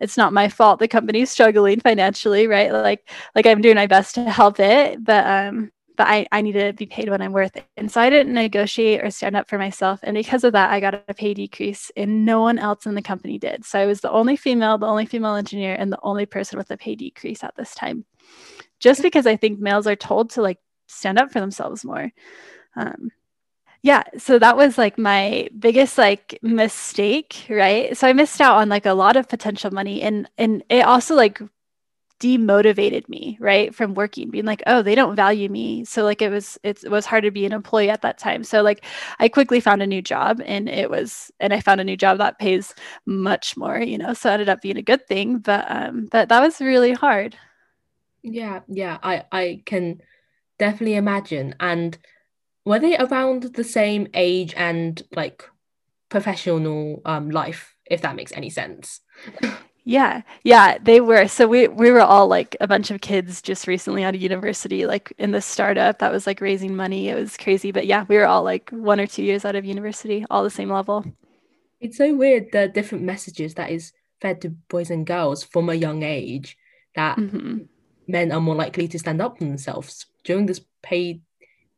it's 0.00 0.16
not 0.16 0.32
my 0.32 0.48
fault 0.48 0.78
the 0.78 0.88
company's 0.88 1.30
struggling 1.36 1.80
financially, 1.80 2.46
right? 2.46 2.72
Like 2.72 3.08
like 3.34 3.46
I'm 3.46 3.60
doing 3.62 3.76
my 3.76 3.86
best 3.86 4.14
to 4.16 4.30
help 4.30 4.60
it, 4.60 5.04
but 5.04 5.26
um 5.26 5.72
but 5.96 6.06
I, 6.06 6.26
I 6.30 6.42
need 6.42 6.52
to 6.52 6.72
be 6.74 6.86
paid 6.86 7.08
what 7.08 7.22
I'm 7.22 7.32
worth. 7.32 7.56
And 7.76 7.90
so 7.90 8.00
I 8.00 8.10
didn't 8.10 8.34
negotiate 8.34 9.02
or 9.02 9.10
stand 9.10 9.34
up 9.36 9.48
for 9.48 9.58
myself. 9.58 10.00
And 10.02 10.14
because 10.14 10.44
of 10.44 10.52
that, 10.52 10.70
I 10.70 10.78
got 10.80 11.02
a 11.08 11.14
pay 11.14 11.34
decrease 11.34 11.90
and 11.96 12.24
no 12.24 12.42
one 12.42 12.58
else 12.58 12.86
in 12.86 12.94
the 12.94 13.02
company 13.02 13.38
did. 13.38 13.64
So 13.64 13.78
I 13.78 13.86
was 13.86 14.00
the 14.00 14.10
only 14.10 14.36
female, 14.36 14.78
the 14.78 14.86
only 14.86 15.06
female 15.06 15.34
engineer, 15.34 15.74
and 15.74 15.90
the 15.90 15.98
only 16.02 16.26
person 16.26 16.58
with 16.58 16.70
a 16.70 16.76
pay 16.76 16.94
decrease 16.94 17.42
at 17.42 17.56
this 17.56 17.74
time. 17.74 18.04
Just 18.78 19.02
because 19.02 19.26
I 19.26 19.36
think 19.36 19.58
males 19.58 19.86
are 19.86 19.96
told 19.96 20.30
to 20.30 20.42
like 20.42 20.58
stand 20.86 21.18
up 21.18 21.32
for 21.32 21.40
themselves 21.40 21.84
more. 21.84 22.10
Um, 22.76 23.10
yeah 23.82 24.02
so 24.18 24.38
that 24.38 24.56
was 24.56 24.78
like 24.78 24.98
my 24.98 25.48
biggest 25.58 25.96
like 25.96 26.38
mistake 26.42 27.46
right? 27.48 27.96
So 27.96 28.08
i 28.08 28.12
missed 28.12 28.40
out 28.40 28.56
on 28.56 28.68
like 28.68 28.86
a 28.86 28.94
lot 28.94 29.16
of 29.16 29.28
potential 29.28 29.70
money 29.70 30.02
and 30.02 30.28
and 30.38 30.64
it 30.68 30.84
also 30.84 31.14
like 31.14 31.40
demotivated 32.18 33.06
me 33.10 33.36
right 33.40 33.74
from 33.74 33.92
working 33.92 34.30
being 34.30 34.46
like 34.46 34.62
oh 34.66 34.82
they 34.82 34.94
don't 34.94 35.14
value 35.14 35.48
me. 35.48 35.84
So 35.84 36.02
like 36.02 36.22
it 36.22 36.30
was 36.30 36.58
it 36.62 36.82
was 36.90 37.06
hard 37.06 37.24
to 37.24 37.30
be 37.30 37.44
an 37.46 37.52
employee 37.52 37.90
at 37.90 38.02
that 38.02 38.18
time. 38.18 38.42
So 38.42 38.62
like 38.62 38.84
i 39.20 39.28
quickly 39.28 39.60
found 39.60 39.82
a 39.82 39.86
new 39.86 40.02
job 40.02 40.40
and 40.44 40.68
it 40.68 40.90
was 40.90 41.30
and 41.40 41.52
i 41.52 41.60
found 41.60 41.80
a 41.80 41.84
new 41.84 41.96
job 41.96 42.18
that 42.18 42.38
pays 42.38 42.74
much 43.04 43.56
more 43.56 43.78
you 43.78 43.98
know 43.98 44.14
so 44.14 44.30
it 44.30 44.34
ended 44.34 44.48
up 44.48 44.62
being 44.62 44.78
a 44.78 44.82
good 44.82 45.06
thing 45.06 45.38
but 45.38 45.64
um 45.70 46.08
but 46.10 46.28
that 46.30 46.40
was 46.40 46.60
really 46.60 46.92
hard. 46.92 47.36
Yeah 48.22 48.60
yeah 48.68 48.98
i 49.02 49.24
i 49.30 49.62
can 49.66 50.00
definitely 50.58 50.96
imagine. 50.96 51.54
And 51.60 51.96
were 52.64 52.78
they 52.78 52.96
around 52.96 53.54
the 53.54 53.64
same 53.64 54.08
age 54.14 54.54
and 54.56 55.02
like 55.14 55.44
professional 56.08 57.02
um 57.04 57.30
life, 57.30 57.74
if 57.86 58.02
that 58.02 58.16
makes 58.16 58.32
any 58.32 58.50
sense? 58.50 59.00
Yeah, 59.88 60.22
yeah, 60.42 60.78
they 60.82 61.00
were. 61.00 61.28
So 61.28 61.46
we 61.46 61.68
we 61.68 61.92
were 61.92 62.00
all 62.00 62.26
like 62.26 62.56
a 62.60 62.66
bunch 62.66 62.90
of 62.90 63.00
kids 63.00 63.40
just 63.40 63.68
recently 63.68 64.02
out 64.02 64.16
of 64.16 64.20
university, 64.20 64.84
like 64.84 65.12
in 65.16 65.30
the 65.30 65.40
startup 65.40 66.00
that 66.00 66.10
was 66.10 66.26
like 66.26 66.40
raising 66.40 66.74
money. 66.74 67.08
It 67.08 67.14
was 67.14 67.36
crazy, 67.36 67.70
but 67.70 67.86
yeah, 67.86 68.04
we 68.08 68.16
were 68.16 68.26
all 68.26 68.42
like 68.42 68.68
one 68.70 68.98
or 68.98 69.06
two 69.06 69.22
years 69.22 69.44
out 69.44 69.54
of 69.54 69.64
university, 69.64 70.26
all 70.28 70.42
the 70.42 70.50
same 70.50 70.70
level. 70.70 71.04
It's 71.80 71.98
so 71.98 72.12
weird 72.14 72.50
the 72.50 72.66
different 72.66 73.04
messages 73.04 73.54
that 73.54 73.70
is 73.70 73.92
fed 74.20 74.40
to 74.40 74.50
boys 74.50 74.90
and 74.90 75.06
girls 75.06 75.44
from 75.44 75.68
a 75.68 75.74
young 75.74 76.02
age 76.02 76.56
that 76.96 77.16
mm-hmm 77.16 77.66
men 78.08 78.32
are 78.32 78.40
more 78.40 78.54
likely 78.54 78.88
to 78.88 78.98
stand 78.98 79.20
up 79.20 79.38
for 79.38 79.44
themselves 79.44 80.06
during 80.26 80.44
this 80.44 80.60
pay 80.82 81.22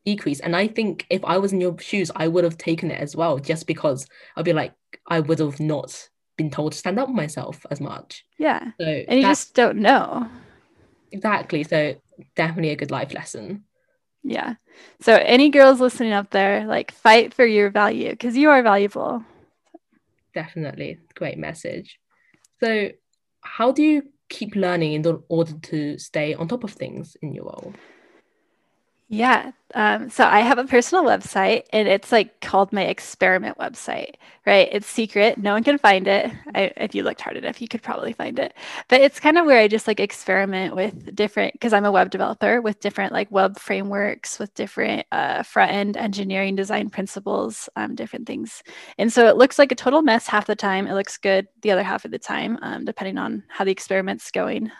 decrease. 0.05 0.41
And 0.41 0.57
I 0.57 0.67
think 0.67 1.07
if 1.11 1.25
I 1.25 1.39
was 1.39 1.53
in 1.53 1.61
your 1.61 1.79
shoes, 1.79 2.11
I 2.17 2.27
would 2.27 2.43
have 2.45 2.59
taken 2.59 2.91
it 2.91 3.01
as 3.01 3.15
well, 3.15 3.39
just 3.39 3.67
because 3.67 4.09
I'd 4.37 4.45
be 4.45 4.53
like, 4.53 4.75
I 5.07 5.21
would 5.21 5.39
have 5.39 5.61
not 5.61 6.09
been 6.37 6.51
told 6.51 6.73
to 6.73 6.79
stand 6.79 6.99
up 6.99 7.09
for 7.09 7.15
myself 7.15 7.65
as 7.71 7.81
much. 7.81 8.25
Yeah. 8.39 8.73
So 8.81 8.87
and 8.87 9.21
you 9.21 9.27
just 9.27 9.55
don't 9.55 9.79
know. 9.79 10.29
Exactly. 11.13 11.63
So 11.63 11.95
definitely 12.35 12.71
a 12.71 12.77
good 12.77 12.91
life 12.91 13.13
lesson. 13.13 13.65
Yeah. 14.25 14.55
So 15.01 15.15
any 15.15 15.51
girls 15.51 15.81
listening 15.81 16.13
up 16.13 16.31
there, 16.31 16.67
like 16.67 16.91
fight 16.91 17.35
for 17.35 17.45
your 17.45 17.71
value 17.71 18.11
because 18.11 18.37
you 18.37 18.51
are 18.51 18.63
valuable. 18.63 19.23
Definitely. 20.35 20.99
Great 21.15 21.39
message. 21.39 21.99
So 22.61 22.91
how 23.43 23.73
do 23.73 23.83
you 23.83 24.03
keep 24.29 24.55
learning 24.55 24.93
in 24.93 25.23
order 25.29 25.53
to 25.53 25.99
stay 25.99 26.35
on 26.35 26.49
top 26.49 26.65
of 26.65 26.73
things 26.73 27.17
in 27.23 27.35
your 27.35 27.45
role? 27.45 27.73
Yeah. 29.11 29.53
Um, 29.75 30.11
so 30.11 30.25
I 30.25 30.41
have 30.41 30.59
a 30.59 30.65
personal 30.65 31.03
website 31.05 31.63
and 31.73 31.89
it's 31.89 32.13
like 32.13 32.41
called 32.41 32.73
my 32.75 32.85
experiment 32.85 33.57
website, 33.59 34.15
right? 34.47 34.69
It's 34.71 34.87
secret. 34.87 35.39
No 35.39 35.55
one 35.55 35.65
can 35.65 35.79
find 35.79 36.07
it. 36.07 36.31
I, 36.55 36.73
if 36.77 36.95
you 36.95 37.03
looked 37.03 37.23
hard 37.23 37.37
enough, 37.39 37.61
you 37.61 37.69
could 37.69 37.83
probably 37.83 38.13
find 38.13 38.39
it. 38.39 38.53
But 38.89 39.01
it's 39.01 39.19
kind 39.21 39.39
of 39.39 39.47
where 39.47 39.61
I 39.61 39.69
just 39.69 39.87
like 39.87 39.99
experiment 40.01 40.75
with 40.77 41.15
different, 41.15 41.55
because 41.55 41.73
I'm 41.73 41.87
a 41.87 41.93
web 41.93 42.11
developer 42.11 42.61
with 42.61 42.81
different 42.81 43.13
like 43.13 43.31
web 43.31 43.59
frameworks, 43.59 44.39
with 44.39 44.53
different 44.55 45.07
uh, 45.13 45.43
front 45.43 45.73
end 45.73 45.97
engineering 45.97 46.55
design 46.55 46.91
principles, 46.91 47.69
um, 47.77 47.95
different 47.95 48.27
things. 48.27 48.63
And 48.99 49.11
so 49.13 49.27
it 49.27 49.37
looks 49.37 49.59
like 49.59 49.73
a 49.73 49.75
total 49.75 50.03
mess 50.03 50.27
half 50.27 50.47
the 50.47 50.57
time. 50.57 50.87
It 50.87 50.95
looks 50.95 51.17
good 51.17 51.49
the 51.63 51.71
other 51.71 51.83
half 51.83 52.05
of 52.05 52.11
the 52.11 52.19
time, 52.19 52.59
um, 52.61 52.85
depending 52.85 53.17
on 53.17 53.43
how 53.49 53.65
the 53.65 53.73
experiment's 53.73 54.31
going 54.31 54.71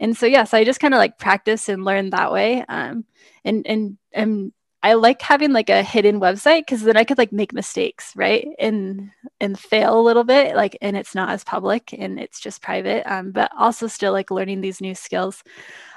and 0.00 0.16
so 0.16 0.26
yes, 0.26 0.54
I 0.54 0.64
just 0.64 0.80
kind 0.80 0.94
of 0.94 0.98
like 0.98 1.18
practice 1.18 1.68
and 1.68 1.84
learn 1.84 2.10
that 2.10 2.32
way. 2.32 2.64
Um, 2.68 3.04
and 3.44 3.66
and 3.66 3.98
and 4.12 4.52
I 4.82 4.94
like 4.94 5.20
having 5.20 5.52
like 5.52 5.68
a 5.68 5.82
hidden 5.82 6.20
website 6.20 6.60
because 6.60 6.82
then 6.82 6.96
I 6.96 7.04
could 7.04 7.18
like 7.18 7.32
make 7.32 7.52
mistakes, 7.52 8.14
right? 8.16 8.48
And 8.58 9.10
and 9.38 9.58
fail 9.58 10.00
a 10.00 10.02
little 10.02 10.24
bit, 10.24 10.56
like, 10.56 10.76
and 10.80 10.96
it's 10.96 11.14
not 11.14 11.28
as 11.28 11.44
public 11.44 11.92
and 11.92 12.18
it's 12.18 12.40
just 12.40 12.62
private. 12.62 13.10
Um, 13.10 13.30
but 13.30 13.50
also 13.58 13.86
still 13.88 14.12
like 14.12 14.30
learning 14.30 14.62
these 14.62 14.80
new 14.80 14.94
skills. 14.94 15.44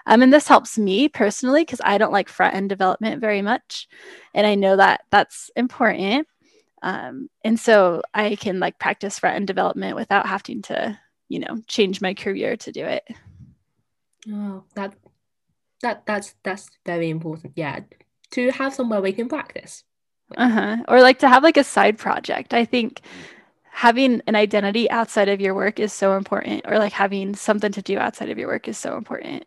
Um, 0.06 0.22
and 0.22 0.34
this 0.34 0.50
helps 0.50 0.78
me 0.78 1.08
personally 1.08 1.62
because 1.62 1.80
I 1.82 1.98
don't 1.98 2.12
like 2.12 2.28
front 2.28 2.56
end 2.56 2.68
development 2.70 3.22
very 3.22 3.42
much, 3.42 3.88
and 4.34 4.46
I 4.46 4.56
know 4.56 4.76
that 4.76 5.04
that's 5.12 5.50
important. 5.56 6.28
Um, 6.82 7.30
and 7.46 7.58
so 7.58 8.02
I 8.14 8.36
can 8.36 8.60
like 8.60 8.80
practice 8.80 9.18
front 9.20 9.38
end 9.38 9.48
development 9.48 9.96
without 9.96 10.28
having 10.28 10.62
to, 10.64 11.00
you 11.30 11.40
know, 11.40 11.62
change 11.68 12.02
my 12.02 12.14
career 12.14 12.58
to 12.58 12.72
do 12.74 12.84
it. 12.86 13.08
Oh, 14.30 14.64
that 14.76 14.96
that 15.82 16.06
that's 16.06 16.36
that's 16.44 16.70
very 16.86 17.10
important. 17.10 17.54
Yeah, 17.56 17.82
to 18.32 18.52
have 18.52 18.74
somewhere 18.74 19.02
we 19.02 19.14
can 19.14 19.30
practice. 19.30 19.84
Uh-huh. 20.38 20.78
Or 20.88 21.02
like 21.02 21.20
to 21.20 21.30
have 21.30 21.44
like 21.44 21.58
a 21.58 21.64
side 21.64 21.98
project. 21.98 22.54
I 22.54 22.66
think 22.66 23.02
having 23.72 24.22
an 24.28 24.36
identity 24.36 24.90
outside 24.90 25.30
of 25.30 25.42
your 25.42 25.54
work 25.54 25.80
is 25.80 25.92
so 25.92 26.16
important 26.16 26.62
or 26.66 26.78
like 26.78 26.94
having 26.94 27.36
something 27.36 27.72
to 27.72 27.82
do 27.82 27.98
outside 27.98 28.30
of 28.30 28.38
your 28.38 28.48
work 28.48 28.68
is 28.68 28.78
so 28.78 28.98
important. 28.98 29.46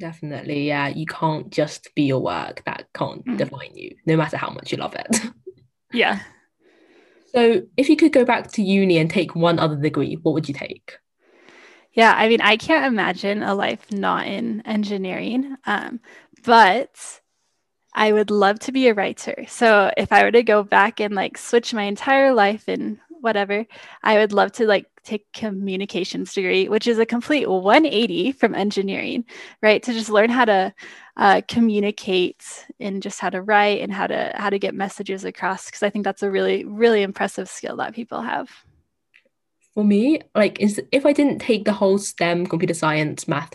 Definitely. 0.00 0.66
Yeah, 0.66 0.88
you 0.88 1.06
can't 1.06 1.50
just 1.50 1.92
be 1.94 2.04
your 2.04 2.20
work. 2.20 2.62
That 2.66 2.86
can't 2.94 3.24
mm. 3.26 3.36
define 3.36 3.74
you 3.74 3.96
no 4.06 4.16
matter 4.16 4.36
how 4.36 4.50
much 4.50 4.70
you 4.70 4.78
love 4.78 4.94
it. 4.94 5.20
yeah. 5.92 6.20
So, 7.34 7.62
if 7.76 7.88
you 7.88 7.96
could 7.96 8.12
go 8.12 8.24
back 8.24 8.52
to 8.52 8.62
uni 8.62 8.96
and 8.96 9.10
take 9.10 9.34
one 9.34 9.58
other 9.58 9.76
degree, 9.76 10.14
what 10.22 10.32
would 10.32 10.48
you 10.48 10.54
take? 10.54 10.96
Yeah, 11.92 12.14
I 12.16 12.28
mean, 12.28 12.40
I 12.40 12.56
can't 12.56 12.86
imagine 12.86 13.42
a 13.42 13.54
life 13.54 13.90
not 13.90 14.26
in 14.26 14.60
engineering, 14.66 15.56
um, 15.66 16.00
but 16.44 17.20
I 17.94 18.12
would 18.12 18.30
love 18.30 18.58
to 18.60 18.72
be 18.72 18.88
a 18.88 18.94
writer. 18.94 19.44
So 19.48 19.92
if 19.96 20.12
I 20.12 20.22
were 20.24 20.32
to 20.32 20.42
go 20.42 20.62
back 20.62 21.00
and 21.00 21.14
like 21.14 21.38
switch 21.38 21.74
my 21.74 21.84
entire 21.84 22.34
life 22.34 22.68
and 22.68 22.98
whatever, 23.20 23.66
I 24.02 24.18
would 24.18 24.32
love 24.32 24.52
to 24.52 24.66
like 24.66 24.86
take 25.04 25.32
communications 25.32 26.34
degree, 26.34 26.68
which 26.68 26.86
is 26.86 26.98
a 26.98 27.06
complete 27.06 27.48
180 27.48 28.32
from 28.32 28.54
engineering, 28.54 29.24
right? 29.62 29.82
To 29.82 29.92
just 29.92 30.10
learn 30.10 30.30
how 30.30 30.44
to 30.44 30.74
uh, 31.16 31.42
communicate 31.48 32.66
and 32.80 33.02
just 33.02 33.20
how 33.20 33.30
to 33.30 33.42
write 33.42 33.80
and 33.80 33.92
how 33.92 34.06
to 34.06 34.32
how 34.36 34.50
to 34.50 34.58
get 34.58 34.74
messages 34.74 35.24
across. 35.24 35.66
Because 35.66 35.82
I 35.82 35.90
think 35.90 36.04
that's 36.04 36.22
a 36.22 36.30
really 36.30 36.64
really 36.64 37.02
impressive 37.02 37.48
skill 37.48 37.76
that 37.78 37.94
people 37.94 38.22
have 38.22 38.50
for 39.78 39.84
me, 39.84 40.20
like 40.34 40.58
is 40.58 40.82
if 40.90 41.06
I 41.06 41.12
didn't 41.12 41.38
take 41.38 41.64
the 41.64 41.72
whole 41.72 41.98
STEM 41.98 42.48
computer 42.48 42.74
science 42.74 43.28
math 43.28 43.52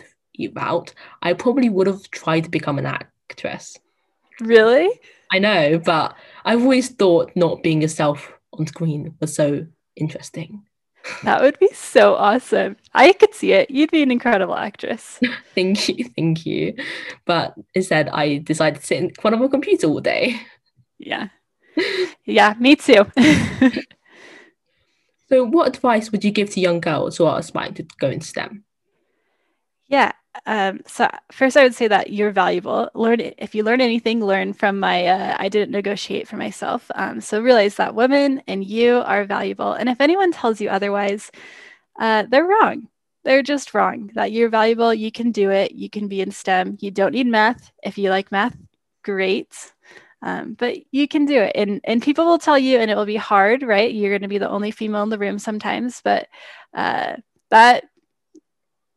route, 0.54 0.94
I 1.20 1.34
probably 1.34 1.68
would 1.68 1.86
have 1.86 2.10
tried 2.12 2.44
to 2.44 2.50
become 2.50 2.78
an 2.78 2.86
actress. 2.86 3.76
Really? 4.40 4.88
I 5.30 5.38
know, 5.38 5.78
but 5.78 6.16
I've 6.46 6.62
always 6.62 6.88
thought 6.88 7.30
not 7.36 7.62
being 7.62 7.82
yourself 7.82 8.32
on 8.54 8.66
screen 8.66 9.14
was 9.20 9.34
so 9.34 9.66
interesting. 9.96 10.62
That 11.24 11.42
would 11.42 11.58
be 11.58 11.68
so 11.74 12.14
awesome. 12.14 12.78
I 12.94 13.12
could 13.12 13.34
see 13.34 13.52
it. 13.52 13.70
You'd 13.70 13.90
be 13.90 14.02
an 14.02 14.10
incredible 14.10 14.56
actress. 14.56 15.20
thank 15.54 15.90
you, 15.90 16.08
thank 16.16 16.46
you. 16.46 16.74
But 17.26 17.54
instead, 17.74 18.08
I 18.08 18.38
decided 18.38 18.80
to 18.80 18.86
sit 18.86 18.96
in 18.96 19.10
front 19.12 19.34
of 19.34 19.42
a 19.42 19.48
computer 19.50 19.88
all 19.88 20.00
day. 20.00 20.40
Yeah. 20.96 21.28
Yeah, 22.24 22.54
me 22.58 22.76
too. 22.76 23.04
So, 25.28 25.44
what 25.44 25.68
advice 25.68 26.12
would 26.12 26.24
you 26.24 26.30
give 26.30 26.50
to 26.50 26.60
young 26.60 26.80
girls 26.80 27.16
who 27.16 27.24
are 27.24 27.38
aspiring 27.38 27.74
to 27.74 27.86
go 27.98 28.10
into 28.10 28.26
STEM? 28.26 28.64
Yeah. 29.86 30.12
Um, 30.46 30.80
so 30.86 31.08
first, 31.30 31.56
I 31.56 31.62
would 31.62 31.74
say 31.74 31.88
that 31.88 32.12
you're 32.12 32.32
valuable. 32.32 32.90
Learn 32.94 33.20
if 33.20 33.54
you 33.54 33.62
learn 33.62 33.80
anything, 33.80 34.24
learn 34.24 34.52
from 34.52 34.80
my. 34.80 35.06
Uh, 35.06 35.36
I 35.38 35.48
didn't 35.48 35.70
negotiate 35.70 36.26
for 36.26 36.36
myself. 36.36 36.90
Um, 36.94 37.20
so 37.20 37.40
realize 37.40 37.76
that 37.76 37.94
women 37.94 38.42
and 38.48 38.64
you 38.64 38.96
are 39.06 39.24
valuable. 39.24 39.72
And 39.72 39.88
if 39.88 40.00
anyone 40.00 40.32
tells 40.32 40.60
you 40.60 40.68
otherwise, 40.68 41.30
uh, 41.98 42.24
they're 42.28 42.46
wrong. 42.46 42.88
They're 43.22 43.42
just 43.42 43.74
wrong. 43.74 44.10
That 44.14 44.32
you're 44.32 44.48
valuable. 44.48 44.92
You 44.92 45.12
can 45.12 45.30
do 45.30 45.50
it. 45.50 45.72
You 45.72 45.88
can 45.88 46.08
be 46.08 46.20
in 46.20 46.30
STEM. 46.30 46.78
You 46.80 46.90
don't 46.90 47.12
need 47.12 47.26
math. 47.26 47.70
If 47.82 47.96
you 47.96 48.10
like 48.10 48.32
math, 48.32 48.56
great. 49.02 49.73
Um, 50.24 50.54
but 50.54 50.78
you 50.90 51.06
can 51.06 51.26
do 51.26 51.38
it 51.38 51.52
and 51.54 51.82
and 51.84 52.02
people 52.02 52.24
will 52.24 52.38
tell 52.38 52.58
you 52.58 52.78
and 52.78 52.90
it 52.90 52.96
will 52.96 53.04
be 53.04 53.16
hard 53.16 53.62
right? 53.62 53.92
You're 53.92 54.10
going 54.10 54.22
to 54.22 54.28
be 54.28 54.38
the 54.38 54.48
only 54.48 54.70
female 54.70 55.02
in 55.02 55.10
the 55.10 55.18
room 55.18 55.38
sometimes 55.38 56.00
but 56.02 56.28
uh, 56.72 57.16
that 57.50 57.84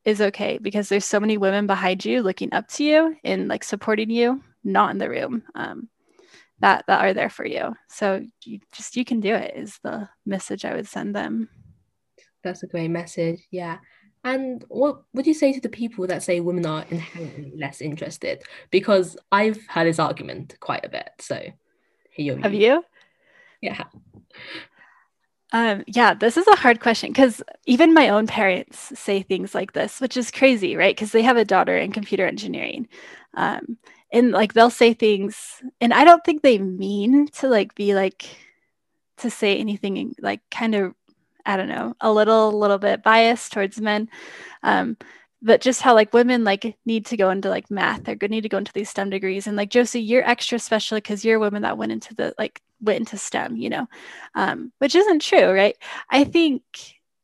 is 0.05 0.21
okay 0.21 0.57
because 0.57 0.87
there's 0.87 1.03
so 1.03 1.19
many 1.19 1.37
women 1.37 1.67
behind 1.67 2.05
you 2.05 2.21
looking 2.21 2.53
up 2.53 2.69
to 2.69 2.83
you 2.85 3.17
and 3.25 3.49
like 3.49 3.61
supporting 3.61 4.09
you 4.09 4.41
not 4.63 4.91
in 4.91 4.99
the 4.99 5.09
room 5.09 5.43
um, 5.53 5.89
that 6.59 6.85
that 6.87 7.01
are 7.03 7.13
there 7.13 7.29
for 7.29 7.45
you. 7.45 7.75
So 7.89 8.25
you 8.43 8.59
just 8.71 8.95
you 8.95 9.03
can 9.03 9.19
do 9.19 9.33
it 9.33 9.55
is 9.55 9.79
the 9.83 10.09
message 10.25 10.65
i 10.65 10.73
would 10.73 10.87
send 10.87 11.13
them. 11.13 11.49
That's 12.43 12.63
a 12.63 12.67
great 12.67 12.89
message 12.89 13.41
yeah 13.51 13.79
and 14.27 14.65
what 14.67 15.03
would 15.13 15.25
you 15.25 15.33
say 15.33 15.53
to 15.53 15.61
the 15.61 15.69
people 15.69 16.05
that 16.07 16.21
say 16.21 16.39
women 16.39 16.65
are 16.65 16.85
inherently 16.89 17.53
less 17.55 17.81
interested? 17.81 18.43
Because 18.71 19.17
I've 19.31 19.65
heard 19.67 19.87
this 19.87 19.99
argument 19.99 20.57
quite 20.59 20.85
a 20.85 20.89
bit. 20.89 21.09
So 21.19 21.35
here 22.11 22.35
you 22.35 22.41
Have 22.41 22.53
you? 22.53 22.83
Yeah. 23.61 23.83
Um, 25.53 25.83
yeah, 25.87 26.13
this 26.13 26.35
is 26.35 26.45
a 26.47 26.57
hard 26.57 26.81
question 26.81 27.11
because 27.11 27.41
even 27.65 27.93
my 27.93 28.09
own 28.09 28.27
parents 28.27 28.99
say 28.99 29.21
things 29.21 29.55
like 29.55 29.71
this, 29.71 30.01
which 30.01 30.17
is 30.17 30.29
crazy, 30.29 30.75
right? 30.75 30.95
Because 30.95 31.13
they 31.13 31.21
have 31.21 31.37
a 31.37 31.45
daughter 31.45 31.77
in 31.77 31.93
computer 31.93 32.27
engineering. 32.27 32.89
Um, 33.35 33.77
and 34.11 34.31
like 34.31 34.53
they'll 34.53 34.69
say 34.69 34.93
things, 34.93 35.61
and 35.79 35.93
I 35.93 36.03
don't 36.03 36.23
think 36.25 36.41
they 36.41 36.57
mean 36.57 37.27
to 37.39 37.47
like 37.47 37.75
be 37.75 37.93
like 37.93 38.25
to 39.17 39.29
say 39.29 39.57
anything 39.57 40.15
like 40.21 40.41
kind 40.51 40.75
of 40.75 40.93
I 41.47 41.57
don't 41.57 41.69
know, 41.69 41.95
a 42.01 42.12
little 42.12 42.51
little 42.51 42.77
bit 42.77 43.01
biased 43.03 43.53
towards 43.53 43.81
men. 43.81 44.10
Um, 44.63 44.97
but 45.41 45.62
just 45.62 45.81
how 45.81 45.93
like 45.93 46.13
women 46.13 46.43
like 46.43 46.77
need 46.86 47.05
to 47.07 47.17
go 47.17 47.29
into 47.29 47.49
like 47.49 47.69
math 47.69 48.03
going 48.05 48.17
to 48.19 48.27
need 48.27 48.41
to 48.41 48.49
go 48.49 48.57
into 48.57 48.73
these 48.73 48.89
stem 48.89 49.10
degrees 49.10 49.47
and 49.47 49.55
like 49.55 49.69
jocee 49.69 49.99
you're 49.99 50.27
extra 50.27 50.57
special 50.60 50.97
because 50.97 51.23
you're 51.23 51.38
a 51.38 51.39
woman 51.39 51.62
that 51.62 51.77
went 51.77 51.91
into 51.91 52.13
the 52.15 52.33
like 52.38 52.62
went 52.81 52.99
into 52.99 53.17
stem 53.17 53.55
you 53.55 53.69
know 53.69 53.88
um, 54.36 54.71
which 54.79 54.95
isn't 54.95 55.21
true 55.21 55.51
right 55.51 55.75
i 56.10 56.23
think 56.23 56.63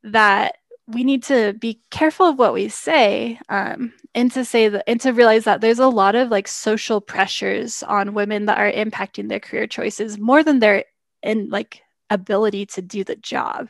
that 0.03 0.57
we 0.87 1.03
need 1.03 1.23
to 1.23 1.53
be 1.53 1.79
careful 1.91 2.27
of 2.27 2.37
what 2.37 2.53
we 2.53 2.67
say 2.67 3.39
um, 3.49 3.93
and 4.13 4.31
to 4.31 4.43
say 4.43 4.67
that 4.67 4.83
and 4.87 4.99
to 4.99 5.13
realize 5.13 5.45
that 5.45 5.61
there's 5.61 5.79
a 5.79 5.87
lot 5.87 6.13
of 6.13 6.29
like 6.29 6.47
social 6.47 6.99
pressures 6.99 7.83
on 7.83 8.13
women 8.13 8.45
that 8.45 8.57
are 8.57 8.71
impacting 8.71 9.29
their 9.29 9.39
career 9.39 9.65
choices 9.65 10.17
more 10.17 10.43
than 10.43 10.59
their 10.59 10.83
in 11.21 11.49
like 11.49 11.82
ability 12.09 12.65
to 12.67 12.81
do 12.81 13.03
the 13.03 13.15
job 13.15 13.69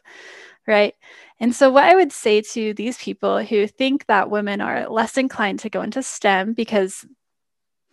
right? 0.68 0.96
And 1.40 1.54
so, 1.54 1.70
what 1.70 1.84
I 1.84 1.96
would 1.96 2.12
say 2.12 2.42
to 2.54 2.74
these 2.74 2.98
people 2.98 3.44
who 3.44 3.68
think 3.68 4.06
that 4.06 4.30
women 4.30 4.62
are 4.62 4.88
less 4.90 5.18
inclined 5.18 5.60
to 5.60 5.70
go 5.70 5.82
into 5.82 6.02
STEM 6.02 6.54
because, 6.54 7.06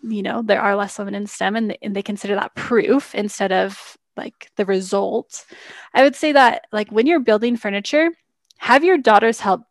you 0.03 0.23
know, 0.23 0.43
there 0.43 0.61
are 0.61 0.77
less 0.77 0.99
women 0.99 1.15
in 1.15 1.27
STEM 1.27 1.57
and, 1.57 1.77
and 1.83 1.97
they 1.97 2.03
consider 2.03 2.35
that 2.37 2.55
proof 2.55 3.15
instead 3.15 3.53
of 3.53 3.97
like 4.17 4.51
the 4.57 4.67
result, 4.67 5.47
I 5.95 6.03
would 6.03 6.17
say 6.17 6.33
that, 6.33 6.67
like, 6.73 6.91
when 6.91 7.07
you're 7.07 7.21
building 7.21 7.57
furniture, 7.57 8.11
have 8.59 8.85
your 8.85 8.99
daughters 8.99 9.41
help 9.41 9.63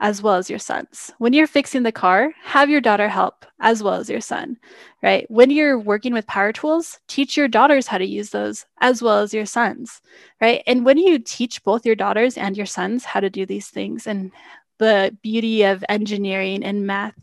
as 0.00 0.22
well 0.22 0.34
as 0.34 0.48
your 0.48 0.58
sons. 0.58 1.12
When 1.18 1.32
you're 1.32 1.46
fixing 1.46 1.82
the 1.82 1.92
car, 1.92 2.32
have 2.42 2.70
your 2.70 2.80
daughter 2.80 3.08
help 3.08 3.44
as 3.60 3.82
well 3.82 3.94
as 3.94 4.08
your 4.08 4.22
son, 4.22 4.58
right? 5.02 5.26
When 5.30 5.50
you're 5.50 5.78
working 5.78 6.14
with 6.14 6.26
power 6.26 6.52
tools, 6.52 6.98
teach 7.06 7.36
your 7.36 7.48
daughters 7.48 7.86
how 7.86 7.98
to 7.98 8.06
use 8.06 8.30
those 8.30 8.64
as 8.80 9.02
well 9.02 9.18
as 9.18 9.34
your 9.34 9.46
sons, 9.46 10.00
right? 10.40 10.62
And 10.66 10.84
when 10.84 10.96
you 10.96 11.18
teach 11.18 11.62
both 11.62 11.84
your 11.84 11.94
daughters 11.94 12.38
and 12.38 12.56
your 12.56 12.66
sons 12.66 13.04
how 13.04 13.20
to 13.20 13.30
do 13.30 13.44
these 13.44 13.68
things 13.68 14.06
and 14.06 14.32
the 14.78 15.14
beauty 15.22 15.62
of 15.62 15.84
engineering 15.90 16.64
and 16.64 16.86
math, 16.86 17.14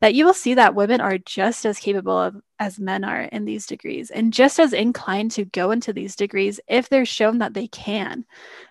that 0.00 0.14
you 0.14 0.24
will 0.24 0.32
see 0.32 0.54
that 0.54 0.74
women 0.74 1.00
are 1.00 1.18
just 1.18 1.66
as 1.66 1.78
capable 1.78 2.18
of, 2.18 2.40
as 2.58 2.80
men 2.80 3.04
are 3.04 3.22
in 3.24 3.44
these 3.44 3.66
degrees 3.66 4.10
and 4.10 4.32
just 4.32 4.58
as 4.58 4.72
inclined 4.72 5.30
to 5.32 5.44
go 5.44 5.70
into 5.72 5.92
these 5.92 6.16
degrees 6.16 6.58
if 6.68 6.88
they're 6.88 7.04
shown 7.04 7.38
that 7.38 7.52
they 7.52 7.66
can, 7.68 8.24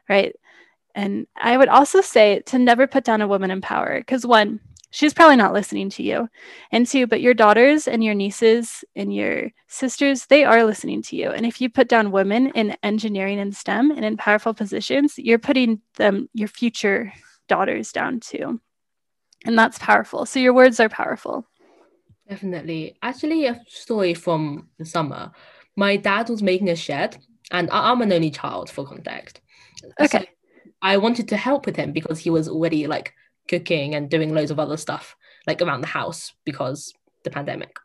right? 0.09 0.35
And 0.95 1.27
I 1.37 1.57
would 1.57 1.69
also 1.69 2.01
say 2.01 2.41
to 2.47 2.59
never 2.59 2.87
put 2.87 3.03
down 3.03 3.21
a 3.21 3.27
woman 3.27 3.51
in 3.51 3.61
power 3.61 3.99
because 3.99 4.25
one, 4.25 4.59
she's 4.91 5.13
probably 5.13 5.37
not 5.37 5.53
listening 5.53 5.89
to 5.91 6.03
you. 6.03 6.29
And 6.71 6.85
two, 6.85 7.07
but 7.07 7.21
your 7.21 7.33
daughters 7.33 7.87
and 7.87 8.03
your 8.03 8.13
nieces 8.13 8.83
and 8.95 9.13
your 9.13 9.51
sisters, 9.67 10.25
they 10.25 10.43
are 10.43 10.63
listening 10.63 11.01
to 11.03 11.15
you. 11.15 11.31
And 11.31 11.45
if 11.45 11.61
you 11.61 11.69
put 11.69 11.87
down 11.87 12.11
women 12.11 12.47
in 12.49 12.75
engineering 12.83 13.39
and 13.39 13.55
STEM 13.55 13.91
and 13.91 14.05
in 14.05 14.17
powerful 14.17 14.53
positions, 14.53 15.17
you're 15.17 15.39
putting 15.39 15.81
them, 15.95 16.29
your 16.33 16.47
future 16.47 17.13
daughters 17.47 17.91
down 17.91 18.19
too. 18.19 18.59
And 19.45 19.57
that's 19.57 19.79
powerful. 19.79 20.25
So 20.25 20.39
your 20.39 20.53
words 20.53 20.79
are 20.79 20.89
powerful. 20.89 21.47
Definitely. 22.29 22.95
Actually, 23.01 23.45
a 23.47 23.59
story 23.67 24.13
from 24.13 24.69
the 24.77 24.85
summer. 24.85 25.31
My 25.75 25.97
dad 25.97 26.29
was 26.29 26.41
making 26.43 26.69
a 26.69 26.75
shed, 26.75 27.17
and 27.51 27.69
I'm 27.71 28.01
an 28.01 28.13
only 28.13 28.31
child 28.31 28.69
for 28.69 28.85
context. 28.85 29.41
Okay. 29.99 30.19
So 30.19 30.25
I 30.81 30.97
wanted 30.97 31.27
to 31.29 31.37
help 31.37 31.65
with 31.65 31.75
him 31.75 31.91
because 31.91 32.19
he 32.19 32.29
was 32.29 32.47
already 32.47 32.87
like 32.87 33.13
cooking 33.47 33.95
and 33.95 34.09
doing 34.09 34.33
loads 34.33 34.51
of 34.51 34.59
other 34.59 34.77
stuff 34.77 35.15
like 35.47 35.61
around 35.61 35.81
the 35.81 35.87
house 35.87 36.33
because 36.45 36.93
the 37.23 37.29
pandemic. 37.29 37.77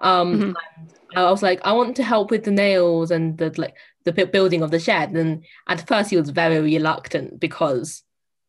Um, 0.00 0.38
mm-hmm. 0.38 1.18
I 1.18 1.30
was 1.30 1.42
like, 1.42 1.60
I 1.64 1.72
want 1.72 1.96
to 1.96 2.02
help 2.02 2.30
with 2.30 2.44
the 2.44 2.50
nails 2.50 3.10
and 3.10 3.36
the 3.38 3.54
like 3.58 3.76
the 4.04 4.12
building 4.12 4.62
of 4.62 4.70
the 4.70 4.80
shed. 4.80 5.12
And 5.12 5.44
at 5.68 5.86
first, 5.86 6.10
he 6.10 6.16
was 6.16 6.30
very 6.30 6.58
reluctant 6.60 7.38
because, 7.38 8.02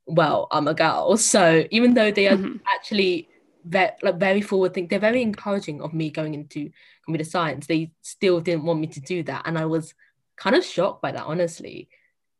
well, 0.05 0.47
I'm 0.51 0.67
a 0.67 0.73
girl. 0.73 1.17
So 1.33 1.65
even 1.71 1.93
though 1.93 2.11
they 2.11 2.27
are 2.27 2.37
mm-hmm. 2.37 2.57
actually 2.67 3.29
very, 3.63 3.91
like 4.01 4.19
very 4.19 4.41
forward 4.41 4.73
think 4.73 4.89
they're 4.89 4.99
very 4.99 5.21
encouraging 5.21 5.81
of 5.81 5.93
me 5.93 6.09
going 6.09 6.33
into 6.33 6.71
computer 7.05 7.29
science. 7.29 7.67
They 7.67 7.91
still 8.01 8.41
didn't 8.41 8.65
want 8.65 8.79
me 8.79 8.87
to 8.87 8.99
do 8.99 9.23
that, 9.23 9.43
and 9.45 9.57
I 9.57 9.65
was 9.65 9.93
kind 10.35 10.55
of 10.55 10.65
shocked 10.65 11.01
by 11.01 11.11
that, 11.11 11.25
honestly 11.25 11.89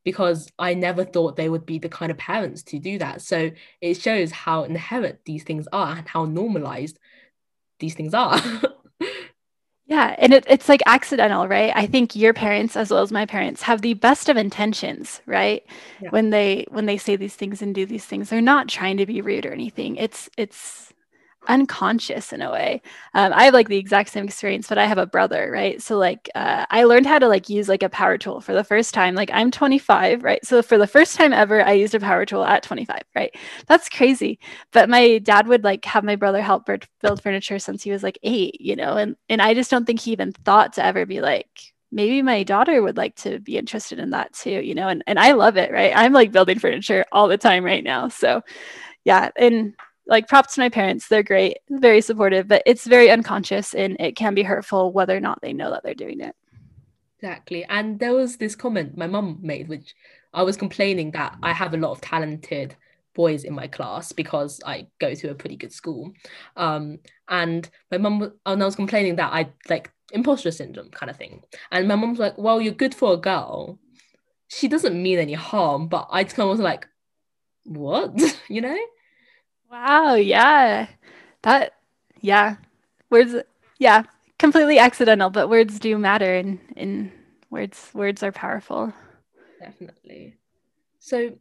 because 0.04 0.52
I 0.60 0.74
never 0.74 1.04
thought 1.04 1.36
they 1.36 1.50
would 1.50 1.66
be 1.66 1.80
the 1.80 1.90
kind 1.90 2.12
of 2.12 2.18
parents 2.18 2.64
to 2.64 2.80
do 2.80 3.00
that. 3.00 3.22
So 3.22 3.52
it 3.82 3.96
shows 3.96 4.32
how 4.32 4.64
inherent 4.64 5.20
these 5.26 5.44
things 5.44 5.68
are 5.72 5.98
and 5.98 6.08
how 6.08 6.26
normalized 6.26 7.00
these 7.80 7.96
things 7.96 8.14
are. 8.14 8.40
yeah, 9.86 10.16
and 10.18 10.34
it, 10.34 10.46
it's 10.48 10.70
like 10.70 10.82
accidental, 10.86 11.48
right? 11.48 11.72
I 11.76 11.88
think 11.88 12.16
your 12.16 12.34
parents 12.34 12.76
as 12.76 12.92
well 12.92 13.02
as 13.02 13.12
my 13.12 13.26
parents 13.26 13.62
have 13.64 13.82
the 13.82 13.94
best 13.94 14.30
of 14.30 14.38
intentions, 14.38 15.22
right? 15.26 15.66
Yeah. 16.02 16.10
When 16.10 16.30
they 16.30 16.66
when 16.70 16.86
they 16.86 16.98
say 16.98 17.16
these 17.16 17.36
things 17.36 17.62
and 17.62 17.74
do 17.74 17.86
these 17.86 18.06
things, 18.06 18.30
they're 18.30 18.42
not 18.42 18.68
trying 18.68 18.98
to 18.98 19.06
be 19.06 19.22
rude 19.22 19.46
or 19.46 19.54
anything. 19.54 19.96
It's 19.96 20.30
it's 20.38 20.93
unconscious 21.48 22.34
in 22.34 22.42
a 22.42 22.52
way. 22.52 22.82
Um, 23.14 23.34
I 23.34 23.46
have 23.46 23.54
like 23.54 23.68
the 23.68 23.78
exact 23.78 24.10
same 24.10 24.26
experience, 24.26 24.68
but 24.70 24.78
I 24.78 24.86
have 24.86 24.98
a 24.98 25.06
brother, 25.06 25.50
right? 25.52 25.82
So 25.82 25.98
like 25.98 26.30
uh, 26.36 26.66
I 26.70 26.84
learned 26.86 27.06
how 27.06 27.20
to 27.20 27.28
like 27.28 27.50
use 27.50 27.70
like 27.70 27.84
a 27.84 27.90
power 27.90 28.18
tool 28.18 28.42
for 28.42 28.54
the 28.54 28.64
first 28.64 28.94
time. 28.94 29.16
Like 29.16 29.30
I'm 29.34 29.52
25, 29.52 30.24
right? 30.24 30.46
So 30.46 30.62
for 30.62 30.78
the 30.78 30.88
first 30.88 31.16
time 31.16 31.34
ever, 31.34 31.64
I 31.64 31.74
used 31.74 31.96
a 31.96 32.00
power 32.00 32.26
tool 32.26 32.44
at 32.44 32.64
25, 32.64 33.02
right? 33.16 33.36
That's 33.68 33.90
crazy. 33.90 34.40
But 34.72 34.90
my 34.90 35.20
dad 35.20 35.48
would 35.48 35.64
like 35.64 35.86
have 35.86 36.04
my 36.04 36.16
brother 36.16 36.42
help 36.42 36.68
build 37.02 37.22
furniture 37.22 37.60
since 37.60 37.84
he 37.84 37.92
was 37.92 38.04
like 38.04 38.20
eight, 38.24 38.60
you 38.60 38.76
know, 38.76 38.98
and 38.98 39.16
and 39.30 39.42
I 39.42 39.54
just 39.54 39.72
don't 39.72 39.86
think 39.86 40.00
he 40.02 40.12
even 40.12 40.32
thought 40.32 40.74
to 40.74 40.86
ever 40.86 41.06
be 41.06 41.22
like 41.22 41.48
maybe 41.92 42.24
my 42.24 42.42
daughter 42.42 42.82
would 42.82 42.98
like 42.98 43.16
to 43.16 43.40
be 43.40 43.56
interested 43.58 44.00
in 44.00 44.10
that 44.10 44.34
too 44.34 44.50
you 44.50 44.74
know 44.74 44.88
and, 44.88 45.04
and 45.06 45.20
i 45.20 45.34
love 45.34 45.58
it 45.58 45.72
right 45.72 45.94
i'm 45.96 46.12
like 46.12 46.32
building 46.32 46.58
furniture 46.58 47.06
all 47.12 47.28
the 47.28 47.38
time 47.38 47.64
right 47.64 47.84
now 47.84 48.08
so 48.08 48.42
yeah 49.06 49.30
and 49.38 49.76
like 50.06 50.28
props 50.28 50.56
to 50.56 50.62
my 50.62 50.70
parents. 50.70 51.08
They're 51.08 51.24
great 51.24 51.60
very 51.70 52.02
supportive 52.02 52.48
but 52.48 52.64
it's 52.66 52.86
very 52.86 53.10
unconscious 53.10 53.74
and 53.74 53.98
it 54.00 54.16
can 54.16 54.34
be 54.34 54.44
hurtful 54.44 54.92
whether 54.92 55.16
or 55.16 55.20
not 55.20 55.42
they 55.42 55.54
know 55.54 55.72
that 55.72 55.84
they're 55.84 55.94
doing 55.94 56.20
it. 56.22 56.36
Exactly. 57.20 57.64
And 57.66 58.00
there 58.00 58.14
was 58.14 58.38
this 58.38 58.56
comment 58.56 58.98
my 58.98 59.08
mum 59.08 59.40
made 59.42 59.68
which 59.68 59.96
i 60.34 60.44
was 60.44 60.58
complaining 60.58 61.12
that 61.12 61.38
i 61.44 61.54
have 61.54 61.74
a 61.74 61.78
lot 61.78 61.92
of 61.92 62.02
talented 62.02 62.76
boys 63.14 63.44
in 63.44 63.54
my 63.54 63.68
class 63.68 64.12
because 64.12 64.60
i 64.66 64.88
go 65.00 65.14
to 65.14 65.30
a 65.30 65.36
pretty 65.36 65.56
good 65.56 65.72
school. 65.72 66.12
Um, 66.58 67.00
and 67.30 67.70
my 67.92 67.98
mum 67.98 68.34
and 68.46 68.62
i 68.62 68.66
was 68.66 68.76
complaining 68.76 69.16
that 69.18 69.32
i 69.32 69.50
like 69.70 69.92
imposter 70.12 70.52
syndrome 70.52 70.90
kind 70.90 71.10
of 71.10 71.18
thing. 71.18 71.44
And 71.72 71.88
my 71.88 71.96
mum 71.96 72.12
was 72.12 72.20
like 72.20 72.38
well 72.38 72.60
you're 72.62 72.74
good 72.74 72.96
for 72.96 73.14
a 73.14 73.18
girl. 73.18 73.80
She 74.50 74.68
doesn't 74.68 75.02
mean 75.02 75.20
any 75.20 75.34
harm 75.34 75.88
but 75.88 76.08
i 76.12 76.24
kind 76.24 76.44
of 76.44 76.50
was 76.50 76.60
like 76.60 76.88
what? 77.66 78.14
You 78.50 78.62
know 78.62 78.78
Wow, 79.74 80.14
yeah. 80.14 80.88
That 81.42 81.74
yeah. 82.22 82.58
Words 83.10 83.36
yeah, 83.80 84.04
completely 84.38 84.78
accidental, 84.78 85.32
but 85.32 85.50
words 85.50 85.80
do 85.80 85.98
matter 85.98 86.36
and 86.36 86.60
in 86.76 87.12
words 87.50 87.90
words 87.96 88.22
are 88.22 88.32
powerful. 88.32 88.94
Definitely. 89.60 90.36
So 91.00 91.40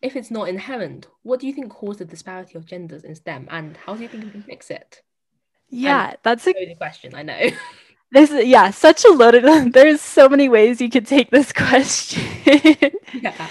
if 0.00 0.16
it's 0.16 0.30
not 0.30 0.48
inherent, 0.48 1.08
what 1.24 1.40
do 1.40 1.46
you 1.46 1.52
think 1.52 1.70
caused 1.70 1.98
the 1.98 2.06
disparity 2.06 2.56
of 2.56 2.64
genders 2.64 3.04
in 3.04 3.14
STEM 3.14 3.48
and 3.50 3.76
how 3.84 3.94
do 3.94 4.02
you 4.02 4.08
think 4.08 4.24
we 4.24 4.30
can 4.30 4.42
fix 4.42 4.70
it? 4.70 5.02
Yeah, 5.68 6.08
and 6.08 6.18
that's 6.22 6.46
a 6.46 6.54
good 6.54 6.74
question, 6.78 7.14
I 7.14 7.22
know. 7.22 7.50
This 8.12 8.30
yeah, 8.46 8.70
such 8.70 9.04
a 9.04 9.10
loaded 9.10 9.44
there's 9.72 10.00
so 10.00 10.28
many 10.28 10.48
ways 10.48 10.80
you 10.80 10.88
could 10.88 11.06
take 11.06 11.30
this 11.30 11.52
question. 11.66 12.22
yeah. 13.12 13.48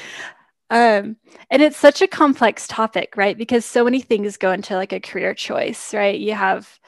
Um, 0.70 1.18
and 1.52 1.62
it's 1.62 1.78
such 1.78 2.02
a 2.02 2.08
complex 2.08 2.68
topic, 2.68 3.16
right? 3.16 3.38
Because 3.38 3.66
so 3.66 3.84
many 3.84 4.02
things 4.02 4.38
go 4.38 4.52
into 4.52 4.76
like 4.76 4.94
a 4.94 5.00
career 5.00 5.34
choice, 5.34 5.94
right? 5.94 6.20
You 6.20 6.34
have 6.34 6.80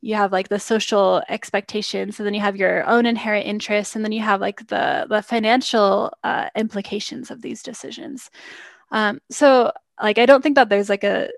you 0.00 0.14
have 0.14 0.32
like 0.32 0.48
the 0.48 0.60
social 0.60 1.22
expectations 1.28 2.18
and 2.18 2.26
then 2.26 2.34
you 2.34 2.40
have 2.40 2.56
your 2.56 2.86
own 2.86 3.06
inherent 3.06 3.46
interests 3.46 3.96
and 3.96 4.04
then 4.04 4.12
you 4.12 4.22
have 4.22 4.40
like 4.40 4.66
the 4.68 5.06
the 5.08 5.22
financial 5.22 6.12
uh, 6.24 6.48
implications 6.56 7.30
of 7.30 7.42
these 7.42 7.62
decisions 7.62 8.30
um, 8.92 9.20
so 9.30 9.72
like 10.02 10.18
i 10.18 10.26
don't 10.26 10.42
think 10.42 10.54
that 10.54 10.68
there's 10.68 10.88
like 10.88 11.04
a 11.04 11.28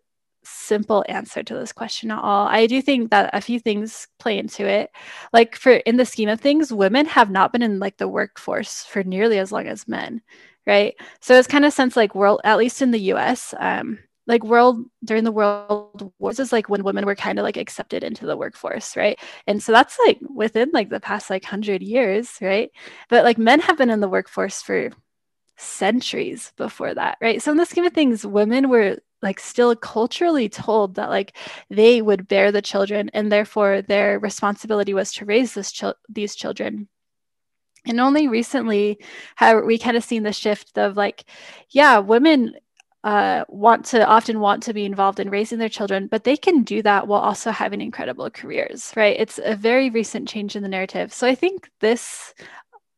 simple 0.43 1.05
answer 1.09 1.43
to 1.43 1.55
this 1.55 1.73
question 1.73 2.11
at 2.11 2.19
all 2.19 2.47
i 2.49 2.67
do 2.67 2.81
think 2.81 3.11
that 3.11 3.31
a 3.35 3.41
few 3.41 3.59
things 3.61 4.09
play 4.19 4.39
into 4.39 4.67
it 4.67 4.91
like 5.33 5.55
for 5.55 5.73
in 5.73 5.97
the 5.97 6.05
scheme 6.05 6.29
of 6.29 6.41
things 6.41 6.73
women 6.73 7.05
have 7.07 7.31
not 7.31 7.53
been 7.53 7.63
in 7.63 7.79
like 7.79 7.99
the 7.99 8.09
workforce 8.09 8.85
for 8.85 9.03
nearly 9.05 9.39
as 9.39 9.53
long 9.53 9.67
as 9.67 9.89
men 9.89 10.21
right? 10.67 10.95
So 11.21 11.35
it's 11.39 11.49
kind 11.49 11.65
of 11.65 11.73
sense 11.73 11.97
like 11.97 12.15
world, 12.15 12.41
at 12.45 12.59
least 12.59 12.83
in 12.83 12.91
the 12.91 13.01
U.S., 13.01 13.55
um, 13.59 13.99
like 14.27 14.45
world 14.45 14.85
during 15.05 15.25
the 15.25 15.33
world 15.33 16.13
wars 16.19 16.39
is 16.39 16.53
like 16.53 16.69
when 16.69 16.85
women 16.85 17.05
were 17.05 17.17
kind 17.17 17.39
of 17.39 17.43
like 17.43 17.57
accepted 17.57 18.05
into 18.05 18.27
the 18.27 18.37
workforce, 18.37 18.97
right? 18.97 19.19
And 19.47 19.63
so 19.63 19.73
that's 19.73 19.99
like 20.07 20.21
within 20.33 20.71
like 20.73 20.89
the 20.89 21.01
past 21.01 21.31
like 21.31 21.45
hundred 21.45 21.83
years, 21.83 22.39
right? 22.41 22.71
But 23.09 23.25
like 23.25 23.39
men 23.39 23.61
have 23.61 23.77
been 23.79 23.91
in 23.91 24.01
the 24.01 24.09
workforce 24.09 24.63
for 24.63 24.91
centuries 25.57 26.53
before 26.57 26.95
that, 26.95 27.19
right? 27.21 27.43
So 27.43 27.51
in 27.51 27.57
the 27.57 27.67
scheme 27.67 27.85
of 27.85 27.93
things, 27.93 28.27
women 28.27 28.69
were 28.69 28.99
like 29.23 29.41
still 29.41 29.75
culturally 29.77 30.49
told 30.49 30.95
that 30.95 31.11
like 31.11 31.37
they 31.69 32.01
would 32.03 32.29
bear 32.29 32.53
the 32.53 32.63
children 32.63 33.11
and 33.13 33.31
therefore 33.31 33.83
their 33.83 34.19
responsibility 34.19 34.95
was 34.95 35.13
to 35.15 35.25
raise 35.27 35.55
this 35.55 35.73
ch- 35.73 35.85
these 36.09 36.35
children 36.35 36.89
and 37.87 38.01
only 38.01 38.29
recently 38.29 38.99
have 39.37 39.65
we 39.65 39.79
kind 39.79 39.97
of 39.97 40.05
seen 40.05 40.23
the 40.23 40.33
shift 40.33 40.79
of 40.79 40.97
like 40.97 41.25
yeah 41.71 41.99
women 41.99 42.55
uh, 43.03 43.45
want 43.49 43.85
to 43.87 44.07
often 44.07 44.41
want 44.41 44.63
to 44.63 44.75
be 44.75 44.85
involved 44.85 45.21
in 45.21 45.31
raising 45.31 45.59
their 45.59 45.69
children, 45.71 46.07
but 46.07 46.25
they 46.25 46.37
can 46.37 46.63
do 46.63 46.83
that 46.83 47.07
while 47.07 47.21
also 47.21 47.51
having 47.51 47.81
incredible 47.81 48.29
careers, 48.31 48.93
right? 48.95 49.19
It's 49.19 49.41
a 49.43 49.57
very 49.57 49.89
recent 49.89 50.29
change 50.29 50.55
in 50.55 50.63
the 50.63 50.69
narrative. 50.69 51.13
So 51.13 51.27
I 51.27 51.35
think 51.35 51.71
this 51.81 52.35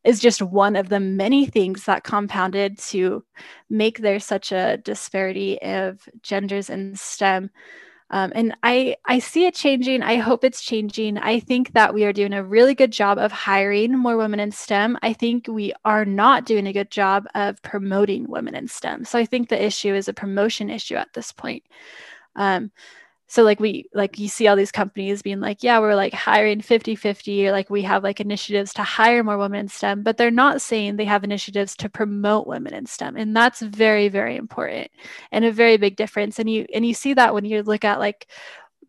is 0.03 0.19
just 0.19 0.41
one 0.41 0.75
of 0.75 0.89
the 0.89 0.99
many 0.99 1.45
things 1.45 1.85
that 1.85 2.03
compounded 2.03 2.77
to 2.77 3.23
make 3.69 3.99
there 3.99 4.19
such 4.19 4.51
a 4.51 4.77
disparity 4.77 5.61
of 5.61 6.01
genders 6.21 6.69
in 6.69 6.95
STEM 6.95 7.49
um, 8.13 8.31
and 8.35 8.55
I, 8.61 8.95
I 9.05 9.17
see 9.17 9.47
it 9.47 9.55
changing. 9.55 10.03
I 10.03 10.17
hope 10.17 10.43
it's 10.43 10.61
changing. 10.61 11.17
I 11.17 11.39
think 11.39 11.73
that 11.73 11.95
we 11.95 12.05
are 12.05 12.13
doing 12.13 12.31
a 12.31 12.43
really 12.43 12.75
good 12.75 12.91
job 12.91 13.17
of 13.17 13.31
hiring 13.31 13.97
more 13.97 14.17
women 14.17 14.39
in 14.39 14.51
STEM. 14.51 14.99
I 15.01 15.13
think 15.13 15.47
we 15.47 15.73
are 15.83 16.05
not 16.05 16.45
doing 16.45 16.67
a 16.67 16.73
good 16.73 16.91
job 16.91 17.25
of 17.33 17.59
promoting 17.63 18.27
women 18.29 18.53
in 18.53 18.67
STEM. 18.67 19.05
So 19.05 19.17
I 19.17 19.25
think 19.25 19.49
the 19.49 19.61
issue 19.61 19.95
is 19.95 20.07
a 20.07 20.13
promotion 20.13 20.69
issue 20.69 20.93
at 20.93 21.11
this 21.13 21.31
point. 21.31 21.63
Um, 22.35 22.71
so 23.27 23.43
like 23.43 23.59
we 23.59 23.89
like 23.93 24.19
you 24.19 24.27
see 24.27 24.47
all 24.47 24.55
these 24.55 24.71
companies 24.71 25.21
being 25.21 25.39
like 25.39 25.63
yeah 25.63 25.79
we're 25.79 25.95
like 25.95 26.13
hiring 26.13 26.61
50 26.61 26.95
50 26.95 27.47
or 27.47 27.51
like 27.51 27.69
we 27.69 27.81
have 27.81 28.03
like 28.03 28.19
initiatives 28.19 28.73
to 28.73 28.83
hire 28.83 29.23
more 29.23 29.37
women 29.37 29.61
in 29.61 29.67
stem 29.67 30.03
but 30.03 30.17
they're 30.17 30.31
not 30.31 30.61
saying 30.61 30.95
they 30.95 31.05
have 31.05 31.23
initiatives 31.23 31.75
to 31.77 31.89
promote 31.89 32.47
women 32.47 32.73
in 32.73 32.85
stem 32.85 33.15
and 33.15 33.35
that's 33.35 33.61
very 33.61 34.09
very 34.09 34.35
important 34.35 34.89
and 35.31 35.45
a 35.45 35.51
very 35.51 35.77
big 35.77 35.95
difference 35.95 36.39
and 36.39 36.49
you 36.49 36.65
and 36.73 36.85
you 36.85 36.93
see 36.93 37.13
that 37.13 37.33
when 37.33 37.45
you 37.45 37.63
look 37.63 37.85
at 37.85 37.99
like 37.99 38.27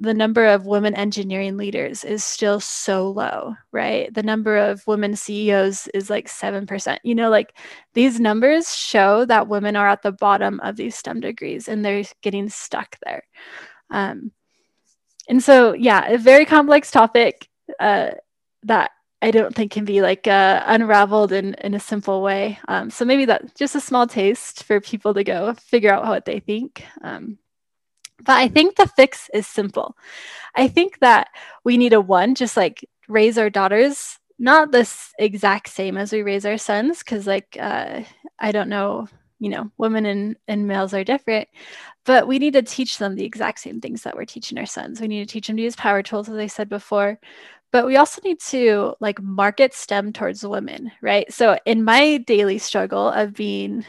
the 0.01 0.15
number 0.15 0.45
of 0.45 0.67
women 0.67 0.95
engineering 0.95 1.57
leaders 1.57 2.05
is 2.05 2.25
still 2.25 2.61
so 2.61 3.11
low, 3.11 3.55
right? 3.73 4.13
The 4.13 4.23
number 4.23 4.57
of 4.57 4.87
women 4.87 5.17
CEOs 5.17 5.89
is 5.89 6.11
like 6.11 6.27
7%. 6.29 6.99
You 7.05 7.15
know, 7.15 7.31
like 7.31 7.57
these 7.95 8.21
numbers 8.21 8.75
show 8.75 9.25
that 9.27 9.49
women 9.49 9.77
are 9.77 9.89
at 9.89 10.03
the 10.03 10.13
bottom 10.13 10.61
of 10.61 10.77
these 10.77 10.97
STEM 10.97 11.21
degrees 11.21 11.69
and 11.69 11.85
they're 11.85 12.05
getting 12.23 12.49
stuck 12.49 12.97
there. 13.05 13.23
Um, 13.95 14.33
and 15.29 15.43
so, 15.43 15.73
yeah, 15.73 16.07
a 16.07 16.19
very 16.19 16.45
complex 16.45 16.91
topic 16.91 17.49
uh, 17.81 18.11
that 18.65 18.91
I 19.23 19.31
don't 19.31 19.55
think 19.55 19.73
can 19.73 19.87
be 19.87 20.03
like 20.03 20.27
uh, 20.27 20.63
unraveled 20.67 21.33
in, 21.33 21.55
in 21.55 21.75
a 21.75 21.81
simple 21.81 22.21
way. 22.21 22.59
Um, 22.69 22.91
so 22.91 23.05
maybe 23.07 23.25
that's 23.25 23.55
just 23.55 23.75
a 23.75 23.81
small 23.81 24.07
taste 24.07 24.65
for 24.65 24.81
people 24.81 25.15
to 25.15 25.25
go 25.25 25.55
figure 25.55 25.93
out 25.93 26.05
what 26.05 26.27
they 26.27 26.41
think. 26.41 26.85
Um, 27.03 27.39
but 28.19 28.37
I 28.37 28.49
think 28.49 28.77
the 28.77 28.87
fix 28.87 29.31
is 29.33 29.47
simple. 29.47 29.97
I 30.55 30.69
think 30.69 30.99
that 31.01 31.29
we 31.65 31.79
need 31.79 31.95
a 31.95 32.01
one, 32.01 32.35
just 32.35 32.57
like 32.57 32.87
raise 33.09 33.39
our 33.39 33.51
daughters, 33.51 34.19
not 34.39 34.73
this 34.73 35.13
exact 35.19 35.69
same 35.69 35.97
as 35.97 36.13
we 36.13 36.23
raise 36.23 36.45
our 36.45 36.59
sons, 36.59 36.99
because 36.99 37.27
like 37.27 37.57
uh, 37.59 38.03
I 38.39 38.53
don't 38.53 38.69
know 38.69 39.09
you 39.45 39.51
know, 39.51 39.71
women 39.77 40.07
and, 40.07 40.37
and 40.49 40.67
males 40.67 40.95
are 40.95 41.05
different, 41.05 41.47
but 42.07 42.27
we 42.27 42.39
need 42.39 42.55
to 42.55 42.63
teach 42.63 42.97
them 42.97 43.15
the 43.15 43.27
exact 43.27 43.59
same 43.59 43.79
things 43.79 44.03
that 44.03 44.17
we're 44.17 44.25
teaching 44.25 44.57
our 44.57 44.65
sons. 44.65 45.03
We 45.03 45.07
need 45.07 45.29
to 45.29 45.31
teach 45.31 45.49
them 45.49 45.59
to 45.59 45.63
use 45.63 45.77
power 45.77 46.03
tools, 46.03 46.31
as 46.31 46.37
I 46.37 46.47
said 46.47 46.71
before, 46.71 47.19
but 47.71 47.85
we 47.85 47.97
also 47.97 48.23
need 48.25 48.41
to 48.41 48.95
like 49.01 49.21
market 49.21 49.75
STEM 49.75 50.15
towards 50.15 50.47
women, 50.47 50.91
right? 51.03 51.31
So 51.31 51.59
in 51.67 51.85
my 51.85 52.17
daily 52.27 52.57
struggle 52.57 53.11
of 53.11 53.35
being 53.35 53.85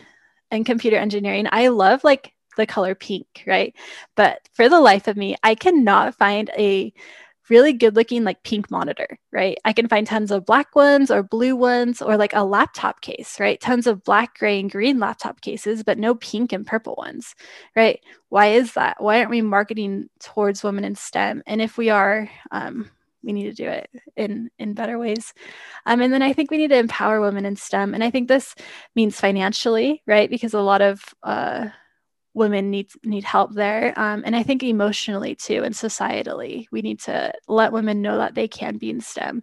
in 0.52 0.66
computer 0.66 0.98
engineering, 0.98 1.48
I 1.54 1.70
love 1.70 2.04
like 2.04 2.34
the 2.58 2.66
color 2.66 2.94
pink, 2.94 3.26
right? 3.48 3.74
But 4.18 4.42
for 4.52 4.68
the 4.68 4.82
life 4.82 5.08
of 5.08 5.16
me, 5.16 5.38
I 5.42 5.56
cannot 5.56 6.16
find 6.16 6.50
a 6.58 6.92
really 7.50 7.74
good 7.74 7.96
looking 7.96 8.24
like 8.24 8.44
pink 8.44 8.72
monitor, 8.72 9.20
right? 9.32 9.58
I 9.66 9.74
can 9.74 9.88
find 9.88 10.06
tons 10.06 10.32
of 10.32 10.46
black 10.46 10.76
ones 10.76 11.12
or 11.12 11.24
blue 11.24 11.56
ones 11.56 12.02
or 12.02 12.18
like 12.18 12.34
a 12.34 12.44
laptop 12.44 13.02
case, 13.02 13.40
right? 13.40 13.60
Tons 13.60 13.88
of 13.88 14.04
black, 14.04 14.38
gray, 14.38 14.60
and 14.60 14.72
green 14.72 15.00
laptop 15.00 15.42
cases, 15.42 15.84
but 15.84 15.98
no 15.98 16.16
pink 16.16 16.54
and 16.54 16.66
purple 16.66 16.96
ones, 16.98 17.36
right? 17.76 18.00
Why 18.30 18.48
is 18.48 18.74
that? 18.74 19.02
Why 19.02 19.20
aren't 19.20 19.30
we 19.30 19.42
marketing 19.42 20.10
towards 20.20 20.64
women 20.64 20.84
in 20.84 20.96
STEM? 20.96 21.44
And 21.46 21.62
if 21.62 21.78
we 21.78 21.90
are, 21.90 22.30
um, 22.52 22.90
we 23.26 23.34
need 23.34 23.46
to 23.46 23.64
do 23.64 23.68
it 23.68 23.90
in 24.16 24.52
in 24.60 24.74
better 24.74 25.00
ways 25.00 25.34
um, 25.88 26.00
and 26.00 26.14
then 26.14 26.22
i 26.22 26.32
think 26.32 26.52
we 26.52 26.58
need 26.58 26.70
to 26.70 26.78
empower 26.78 27.20
women 27.20 27.44
in 27.44 27.56
stem 27.56 27.96
and 27.96 28.04
i 28.04 28.12
think 28.12 28.28
this 28.28 28.54
means 28.96 29.20
financially 29.20 30.02
right 30.06 30.30
because 30.30 30.54
a 30.54 30.60
lot 30.60 30.82
of 30.82 31.04
uh, 31.24 31.68
women 32.36 32.70
need 32.70 32.92
need 33.04 33.24
help 33.24 33.54
there 33.54 33.98
um, 33.98 34.22
and 34.26 34.36
i 34.36 34.44
think 34.44 34.62
emotionally 34.62 35.34
too 35.34 35.64
and 35.64 35.74
societally 35.74 36.68
we 36.72 36.82
need 36.82 37.00
to 37.00 37.34
let 37.48 37.72
women 37.72 38.02
know 38.02 38.18
that 38.18 38.36
they 38.36 38.48
can 38.48 38.78
be 38.78 38.90
in 38.92 39.02
stem 39.02 39.42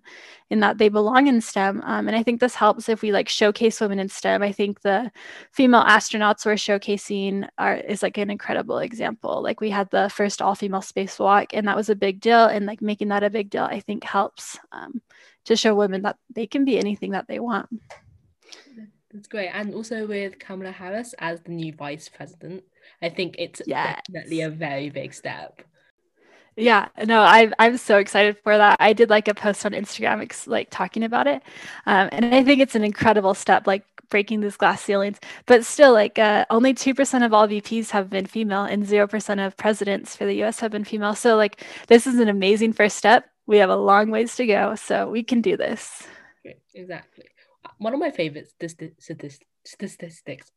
and 0.50 0.62
that 0.62 0.78
they 0.78 0.88
belong 0.88 1.26
in 1.26 1.40
stem 1.40 1.82
um, 1.84 2.06
and 2.06 2.16
i 2.16 2.22
think 2.22 2.38
this 2.38 2.54
helps 2.54 2.88
if 2.88 3.02
we 3.02 3.10
like 3.10 3.28
showcase 3.28 3.80
women 3.80 3.98
in 3.98 4.08
stem. 4.08 4.42
I 4.42 4.52
think 4.52 4.82
the 4.82 5.10
female 5.50 5.84
astronauts 5.84 6.46
we're 6.46 6.54
showcasing 6.54 7.48
are 7.58 7.76
is 7.76 8.02
like 8.02 8.18
an 8.18 8.30
incredible 8.30 8.78
example. 8.78 9.42
Like 9.42 9.60
we 9.60 9.70
had 9.70 9.90
the 9.90 10.08
first 10.08 10.40
all 10.40 10.54
female 10.54 10.80
spacewalk 10.80 11.48
and 11.52 11.66
that 11.66 11.76
was 11.76 11.88
a 11.88 11.96
big 11.96 12.20
deal 12.20 12.44
and 12.44 12.66
like 12.66 12.82
making 12.82 13.08
that 13.08 13.24
a 13.24 13.30
big 13.30 13.50
deal 13.50 13.64
i 13.64 13.80
think 13.80 14.04
helps 14.04 14.58
um, 14.72 15.00
to 15.44 15.56
show 15.56 15.74
women 15.74 16.02
that 16.02 16.16
they 16.34 16.46
can 16.46 16.64
be 16.64 16.78
anything 16.78 17.12
that 17.12 17.26
they 17.26 17.40
want. 17.40 17.68
That's 19.12 19.28
great. 19.28 19.48
And 19.48 19.74
also 19.74 20.06
with 20.06 20.38
Kamala 20.38 20.70
Harris 20.70 21.14
as 21.18 21.40
the 21.40 21.50
new 21.50 21.72
vice 21.72 22.08
president, 22.08 22.62
I 23.00 23.08
think 23.08 23.36
it's 23.38 23.62
yes. 23.66 24.00
definitely 24.06 24.42
a 24.42 24.50
very 24.50 24.90
big 24.90 25.14
step. 25.14 25.62
Yeah, 26.54 26.88
no, 27.06 27.22
I, 27.22 27.50
I'm 27.58 27.78
so 27.78 27.96
excited 27.96 28.36
for 28.42 28.58
that. 28.58 28.76
I 28.78 28.92
did 28.92 29.08
like 29.08 29.26
a 29.26 29.34
post 29.34 29.64
on 29.64 29.72
Instagram, 29.72 30.46
like 30.46 30.68
talking 30.70 31.02
about 31.02 31.26
it. 31.26 31.42
Um, 31.86 32.10
and 32.12 32.26
I 32.26 32.44
think 32.44 32.60
it's 32.60 32.74
an 32.74 32.84
incredible 32.84 33.32
step, 33.32 33.66
like 33.66 33.84
breaking 34.10 34.42
these 34.42 34.58
glass 34.58 34.82
ceilings. 34.82 35.18
But 35.46 35.64
still, 35.64 35.94
like 35.94 36.18
uh, 36.18 36.44
only 36.50 36.74
2% 36.74 37.24
of 37.24 37.32
all 37.32 37.48
VPs 37.48 37.90
have 37.90 38.10
been 38.10 38.26
female 38.26 38.64
and 38.64 38.84
0% 38.84 39.46
of 39.46 39.56
presidents 39.56 40.14
for 40.14 40.26
the 40.26 40.42
US 40.44 40.60
have 40.60 40.72
been 40.72 40.84
female. 40.84 41.14
So, 41.14 41.36
like, 41.36 41.64
this 41.88 42.06
is 42.06 42.18
an 42.18 42.28
amazing 42.28 42.74
first 42.74 42.98
step. 42.98 43.30
We 43.46 43.56
have 43.56 43.70
a 43.70 43.76
long 43.76 44.10
ways 44.10 44.36
to 44.36 44.46
go. 44.46 44.74
So, 44.74 45.08
we 45.08 45.22
can 45.22 45.40
do 45.40 45.56
this. 45.56 46.06
Exactly 46.74 47.24
one 47.82 47.94
of 47.94 48.00
my 48.00 48.10
favorite 48.10 48.48
statistics 49.64 50.52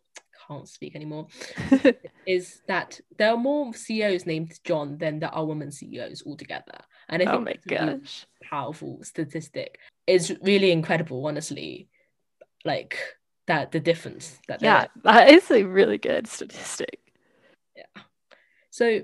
can't 0.47 0.67
speak 0.67 0.95
anymore 0.95 1.27
is 2.25 2.62
that 2.67 2.99
there 3.17 3.31
are 3.31 3.38
more 3.38 3.73
CEOs 3.73 4.25
named 4.25 4.60
John 4.63 4.97
than 4.97 5.19
there 5.19 5.34
are 5.34 5.45
women 5.45 5.71
CEOs 5.71 6.23
altogether. 6.25 6.79
And 7.10 7.21
I 7.21 7.25
oh 7.25 7.43
think 7.45 7.62
oh 7.69 7.86
my 7.86 7.97
gosh. 7.97 8.25
powerful 8.43 8.99
statistic. 9.03 9.79
is 10.08 10.36
really 10.41 10.71
incredible, 10.71 11.25
honestly. 11.25 11.89
Like 12.63 12.97
that 13.47 13.71
the 13.71 13.79
difference 13.79 14.39
that 14.47 14.62
Yeah, 14.62 14.88
that 15.03 15.29
is 15.29 15.51
a 15.51 15.63
really 15.63 15.97
good 15.97 16.27
statistic. 16.27 16.99
Yeah. 17.75 18.01
So 18.71 19.01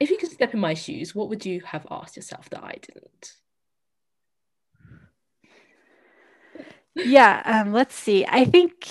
if 0.00 0.10
you 0.10 0.16
could 0.18 0.32
step 0.32 0.52
in 0.52 0.60
my 0.60 0.74
shoes, 0.74 1.14
what 1.14 1.28
would 1.28 1.46
you 1.46 1.60
have 1.64 1.86
asked 1.90 2.16
yourself 2.16 2.50
that 2.50 2.64
I 2.64 2.78
didn't? 2.82 3.34
yeah 6.96 7.42
um, 7.44 7.72
let's 7.72 7.94
see 7.94 8.24
i 8.28 8.44
think 8.44 8.88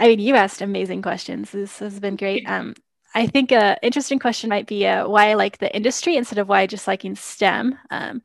i 0.00 0.08
mean 0.08 0.18
you 0.18 0.34
asked 0.34 0.60
amazing 0.60 1.02
questions. 1.02 1.52
This 1.52 1.78
has 1.78 2.00
been 2.00 2.16
great. 2.16 2.44
Um, 2.48 2.74
i 3.14 3.26
think 3.26 3.52
an 3.52 3.76
interesting 3.82 4.18
question 4.18 4.48
might 4.48 4.66
be 4.66 4.86
uh, 4.86 5.06
why 5.08 5.30
i 5.30 5.34
like 5.34 5.58
the 5.58 5.74
industry 5.74 6.16
instead 6.16 6.38
of 6.38 6.48
why 6.48 6.60
I 6.62 6.66
just 6.66 6.88
liking 6.88 7.14
stem. 7.14 7.78
Um, 7.90 8.22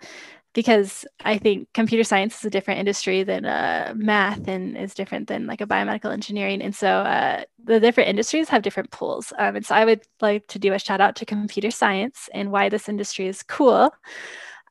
because 0.54 1.06
i 1.26 1.38
think 1.38 1.68
computer 1.74 2.04
science 2.04 2.40
is 2.40 2.46
a 2.46 2.50
different 2.50 2.80
industry 2.80 3.24
than 3.24 3.46
uh, 3.46 3.94
math 3.96 4.48
and 4.48 4.78
is 4.78 4.94
different 4.94 5.28
than 5.28 5.46
like 5.46 5.62
a 5.62 5.68
biomedical 5.68 6.14
engineering. 6.14 6.62
And 6.62 6.74
so 6.74 6.88
uh, 6.88 7.44
the 7.64 7.80
different 7.80 8.10
industries 8.10 8.50
have 8.50 8.62
different 8.62 8.92
pools. 8.92 9.34
Um, 9.38 9.58
and 9.58 9.66
so 9.66 9.76
i 9.76 9.86
would 9.86 10.04
like 10.22 10.48
to 10.48 10.60
do 10.60 10.74
a 10.74 10.80
shout 10.80 11.02
out 11.02 11.16
to 11.18 11.26
computer 11.26 11.72
science 11.72 12.30
and 12.34 12.52
why 12.52 12.70
this 12.70 12.90
industry 12.90 13.28
is 13.28 13.44
cool. 13.44 13.92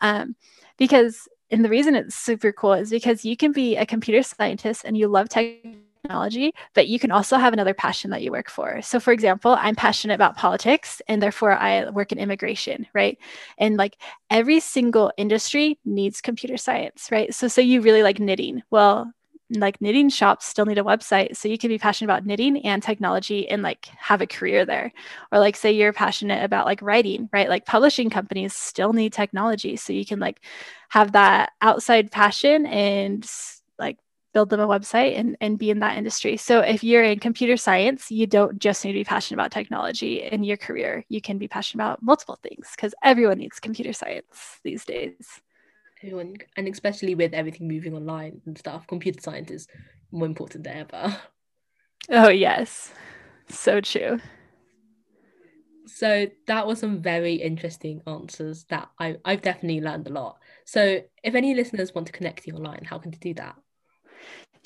Um, 0.01 0.37
because 0.79 1.29
and 1.51 1.65
the 1.65 1.69
reason 1.69 1.95
it's 1.95 2.17
super 2.17 2.53
cool 2.53 2.73
is 2.73 2.91
because 2.91 3.25
you 3.25 3.37
can 3.37 3.53
be 3.53 3.77
a 3.77 3.87
computer 3.87 4.23
scientist 4.23 4.85
and 4.85 4.97
you 4.97 5.09
love 5.09 5.29
technology, 6.05 6.53
but 6.75 6.87
you 6.87 6.99
can 6.99 7.11
also 7.11 7.39
have 7.39 7.53
another 7.55 7.73
passion 7.73 8.11
that 8.11 8.23
you 8.23 8.31
work 8.31 8.51
for. 8.51 8.83
So, 8.83 9.01
for 9.01 9.13
example, 9.13 9.57
I'm 9.59 9.75
passionate 9.75 10.15
about 10.15 10.37
politics 10.37 11.01
and 11.09 11.23
therefore 11.23 11.53
I 11.53 11.89
work 11.91 12.13
in 12.13 12.19
immigration, 12.19 12.87
right? 12.93 13.19
And 13.59 13.77
like 13.79 13.97
every 14.31 14.61
single 14.61 15.13
industry 15.17 15.79
needs 15.85 16.21
computer 16.21 16.59
science, 16.59 17.09
right? 17.11 17.33
So, 17.35 17.49
say 17.49 17.63
you 17.63 17.81
really 17.81 18.03
like 18.03 18.21
knitting. 18.21 18.63
Well, 18.71 19.13
like 19.51 19.81
knitting 19.81 20.09
shops 20.09 20.47
still 20.47 20.67
need 20.67 20.79
a 20.79 20.83
website 20.83 21.37
so 21.37 21.49
you 21.49 21.59
can 21.59 21.69
be 21.69 21.79
passionate 21.79 22.11
about 22.11 22.27
knitting 22.27 22.65
and 22.65 22.83
technology 22.83 23.49
and 23.49 23.63
like 23.63 23.87
have 23.99 24.23
a 24.23 24.27
career 24.27 24.65
there 24.65 24.91
or 25.31 25.39
like 25.39 25.55
say 25.55 25.71
you're 25.71 25.93
passionate 25.93 26.43
about 26.43 26.65
like 26.65 26.81
writing 26.81 27.29
right 27.31 27.51
like 27.51 27.67
publishing 27.67 28.09
companies 28.09 28.55
still 28.55 28.95
need 28.95 29.13
technology 29.13 29.77
so 29.77 29.93
you 29.93 30.05
can 30.05 30.19
like 30.19 30.41
have 30.89 31.13
that 31.13 31.53
outside 31.61 32.11
passion 32.11 32.65
and 32.67 33.31
like 33.79 33.99
build 34.35 34.51
them 34.51 34.61
a 34.61 34.67
website 34.67 35.19
and, 35.19 35.37
and 35.41 35.59
be 35.59 35.71
in 35.71 35.79
that 35.79 35.97
industry. 35.97 36.37
So 36.37 36.61
if 36.61 36.85
you're 36.85 37.05
in 37.05 37.21
computer 37.21 37.57
science 37.57 38.11
you 38.11 38.27
don't 38.27 38.59
just 38.59 38.85
need 38.85 38.93
to 38.93 38.99
be 38.99 39.05
passionate 39.05 39.37
about 39.41 39.53
technology 39.53 40.23
in 40.23 40.45
your 40.45 40.57
career. 40.57 41.05
You 41.09 41.21
can 41.21 41.39
be 41.39 41.49
passionate 41.49 41.83
about 41.83 42.03
multiple 42.03 42.39
things 42.43 42.73
because 42.77 42.95
everyone 43.03 43.39
needs 43.39 43.61
computer 43.61 43.93
science 43.93 44.61
these 44.63 44.85
days. 44.85 45.41
Everyone 46.03 46.37
and 46.57 46.69
especially 46.69 47.15
with 47.15 47.33
everything 47.33 47.69
moving 47.69 47.95
online 47.95 48.43
and 48.45 48.59
stuff 48.59 48.87
computer 48.87 49.21
science 49.23 49.51
is 49.51 49.69
more 50.13 50.27
important 50.27 50.65
than 50.65 50.77
ever. 50.77 51.17
Oh 52.11 52.29
yes. 52.29 52.93
So 53.49 53.81
true. 53.81 54.21
So 55.87 56.27
that 56.47 56.67
was 56.67 56.81
some 56.81 57.03
very 57.03 57.35
interesting 57.35 58.03
answers 58.07 58.65
that 58.65 58.89
I, 58.99 59.17
I've 59.25 59.43
definitely 59.43 59.81
learned 59.81 60.09
a 60.09 60.13
lot. 60.13 60.39
So 60.65 61.03
if 61.23 61.35
any 61.35 61.55
listeners 61.55 61.95
want 61.95 62.07
to 62.07 62.13
connect 62.13 62.47
you 62.47 62.55
online, 62.55 62.85
how 62.85 62.99
can 62.99 63.11
they 63.11 63.19
do 63.19 63.35
that? 63.35 63.55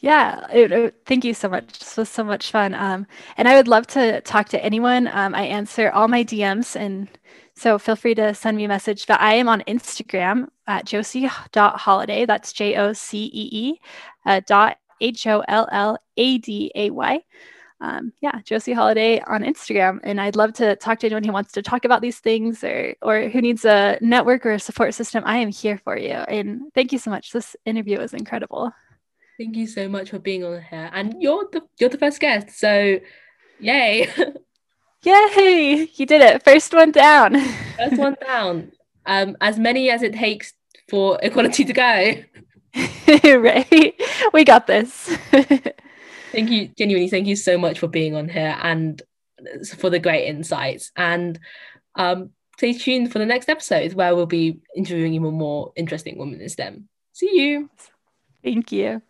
Yeah, 0.00 0.46
it, 0.52 0.70
it, 0.70 0.94
thank 1.06 1.24
you 1.24 1.34
so 1.34 1.48
much. 1.48 1.78
This 1.80 1.96
was 1.96 2.08
so 2.08 2.22
much 2.22 2.52
fun. 2.52 2.74
Um, 2.74 3.06
and 3.36 3.48
I 3.48 3.56
would 3.56 3.66
love 3.66 3.86
to 3.88 4.20
talk 4.20 4.48
to 4.50 4.64
anyone. 4.64 5.08
Um, 5.08 5.34
I 5.34 5.42
answer 5.42 5.90
all 5.90 6.06
my 6.06 6.22
DMs, 6.22 6.76
and 6.76 7.08
so 7.56 7.78
feel 7.78 7.96
free 7.96 8.14
to 8.14 8.32
send 8.34 8.56
me 8.56 8.64
a 8.64 8.68
message. 8.68 9.06
But 9.08 9.20
I 9.20 9.34
am 9.34 9.48
on 9.48 9.62
Instagram 9.62 10.48
at 10.68 10.86
jocee.holladay. 10.86 12.26
That's 12.28 12.52
J 12.52 12.76
O 12.76 12.92
C 12.92 13.24
E 13.32 13.48
E 13.52 13.80
uh, 14.24 14.40
dot 14.46 14.78
H 15.00 15.26
O 15.26 15.42
L 15.48 15.68
L 15.72 15.98
A 16.16 16.38
D 16.38 16.70
A 16.76 16.90
Y. 16.90 17.20
um, 17.80 18.12
yeah, 18.22 18.40
Jocee 18.44 18.74
Holladay 18.74 19.22
on 19.28 19.42
Instagram. 19.44 20.00
And 20.04 20.20
I'd 20.20 20.36
love 20.36 20.52
to 20.54 20.76
talk 20.76 20.98
to 21.00 21.06
anyone 21.06 21.24
who 21.24 21.32
wants 21.32 21.52
to 21.52 21.62
talk 21.62 21.84
about 21.84 22.02
these 22.02 22.20
things 22.20 22.64
or 22.64 22.94
or 23.02 23.28
who 23.30 23.40
needs 23.40 23.64
a 23.64 23.98
network 24.02 24.46
or 24.46 24.52
a 24.52 24.60
support 24.60 24.94
system. 24.94 25.24
I 25.26 25.38
am 25.38 25.50
here 25.50 25.78
for 25.78 25.96
you. 25.98 26.10
And 26.12 26.72
thank 26.74 26.92
you 26.92 26.98
so 26.98 27.10
much. 27.10 27.32
This 27.32 27.56
interview 27.66 27.98
was 28.00 28.14
incredible. 28.14 28.72
Thank 29.38 29.56
you 29.56 29.68
so 29.68 29.88
much 29.88 30.10
for 30.10 30.18
being 30.18 30.44
on 30.44 30.60
here. 30.60 30.90
And 30.92 31.14
you're 31.22 31.48
the 31.52 31.62
you're 31.78 31.90
the 31.90 31.98
first 31.98 32.20
guest. 32.20 32.50
So 32.58 32.98
yay. 33.60 34.08
Yay! 35.04 35.88
You 35.94 36.06
did 36.06 36.20
it. 36.20 36.42
First 36.42 36.74
one 36.74 36.90
down. 36.90 37.40
First 37.76 37.98
one 37.98 38.16
down. 38.26 38.72
Um, 39.06 39.36
as 39.40 39.56
many 39.58 39.90
as 39.90 40.02
it 40.02 40.12
takes 40.12 40.54
for 40.90 41.20
equality 41.22 41.64
to 41.64 41.72
go. 41.72 42.14
right. 43.38 43.94
We 44.32 44.44
got 44.44 44.66
this. 44.66 45.16
thank 46.32 46.50
you, 46.50 46.68
genuinely. 46.76 47.08
Thank 47.08 47.28
you 47.28 47.36
so 47.36 47.56
much 47.56 47.78
for 47.78 47.86
being 47.86 48.16
on 48.16 48.28
here 48.28 48.58
and 48.60 49.00
for 49.76 49.88
the 49.88 50.00
great 50.00 50.26
insights. 50.26 50.90
And 50.96 51.38
um, 51.94 52.30
stay 52.56 52.72
tuned 52.72 53.12
for 53.12 53.20
the 53.20 53.26
next 53.26 53.48
episode 53.48 53.94
where 53.94 54.16
we'll 54.16 54.26
be 54.26 54.58
interviewing 54.76 55.14
even 55.14 55.34
more 55.34 55.72
interesting 55.76 56.18
women 56.18 56.40
in 56.40 56.48
STEM. 56.48 56.88
See 57.12 57.40
you. 57.40 57.70
Thank 58.42 58.72
you. 58.72 59.00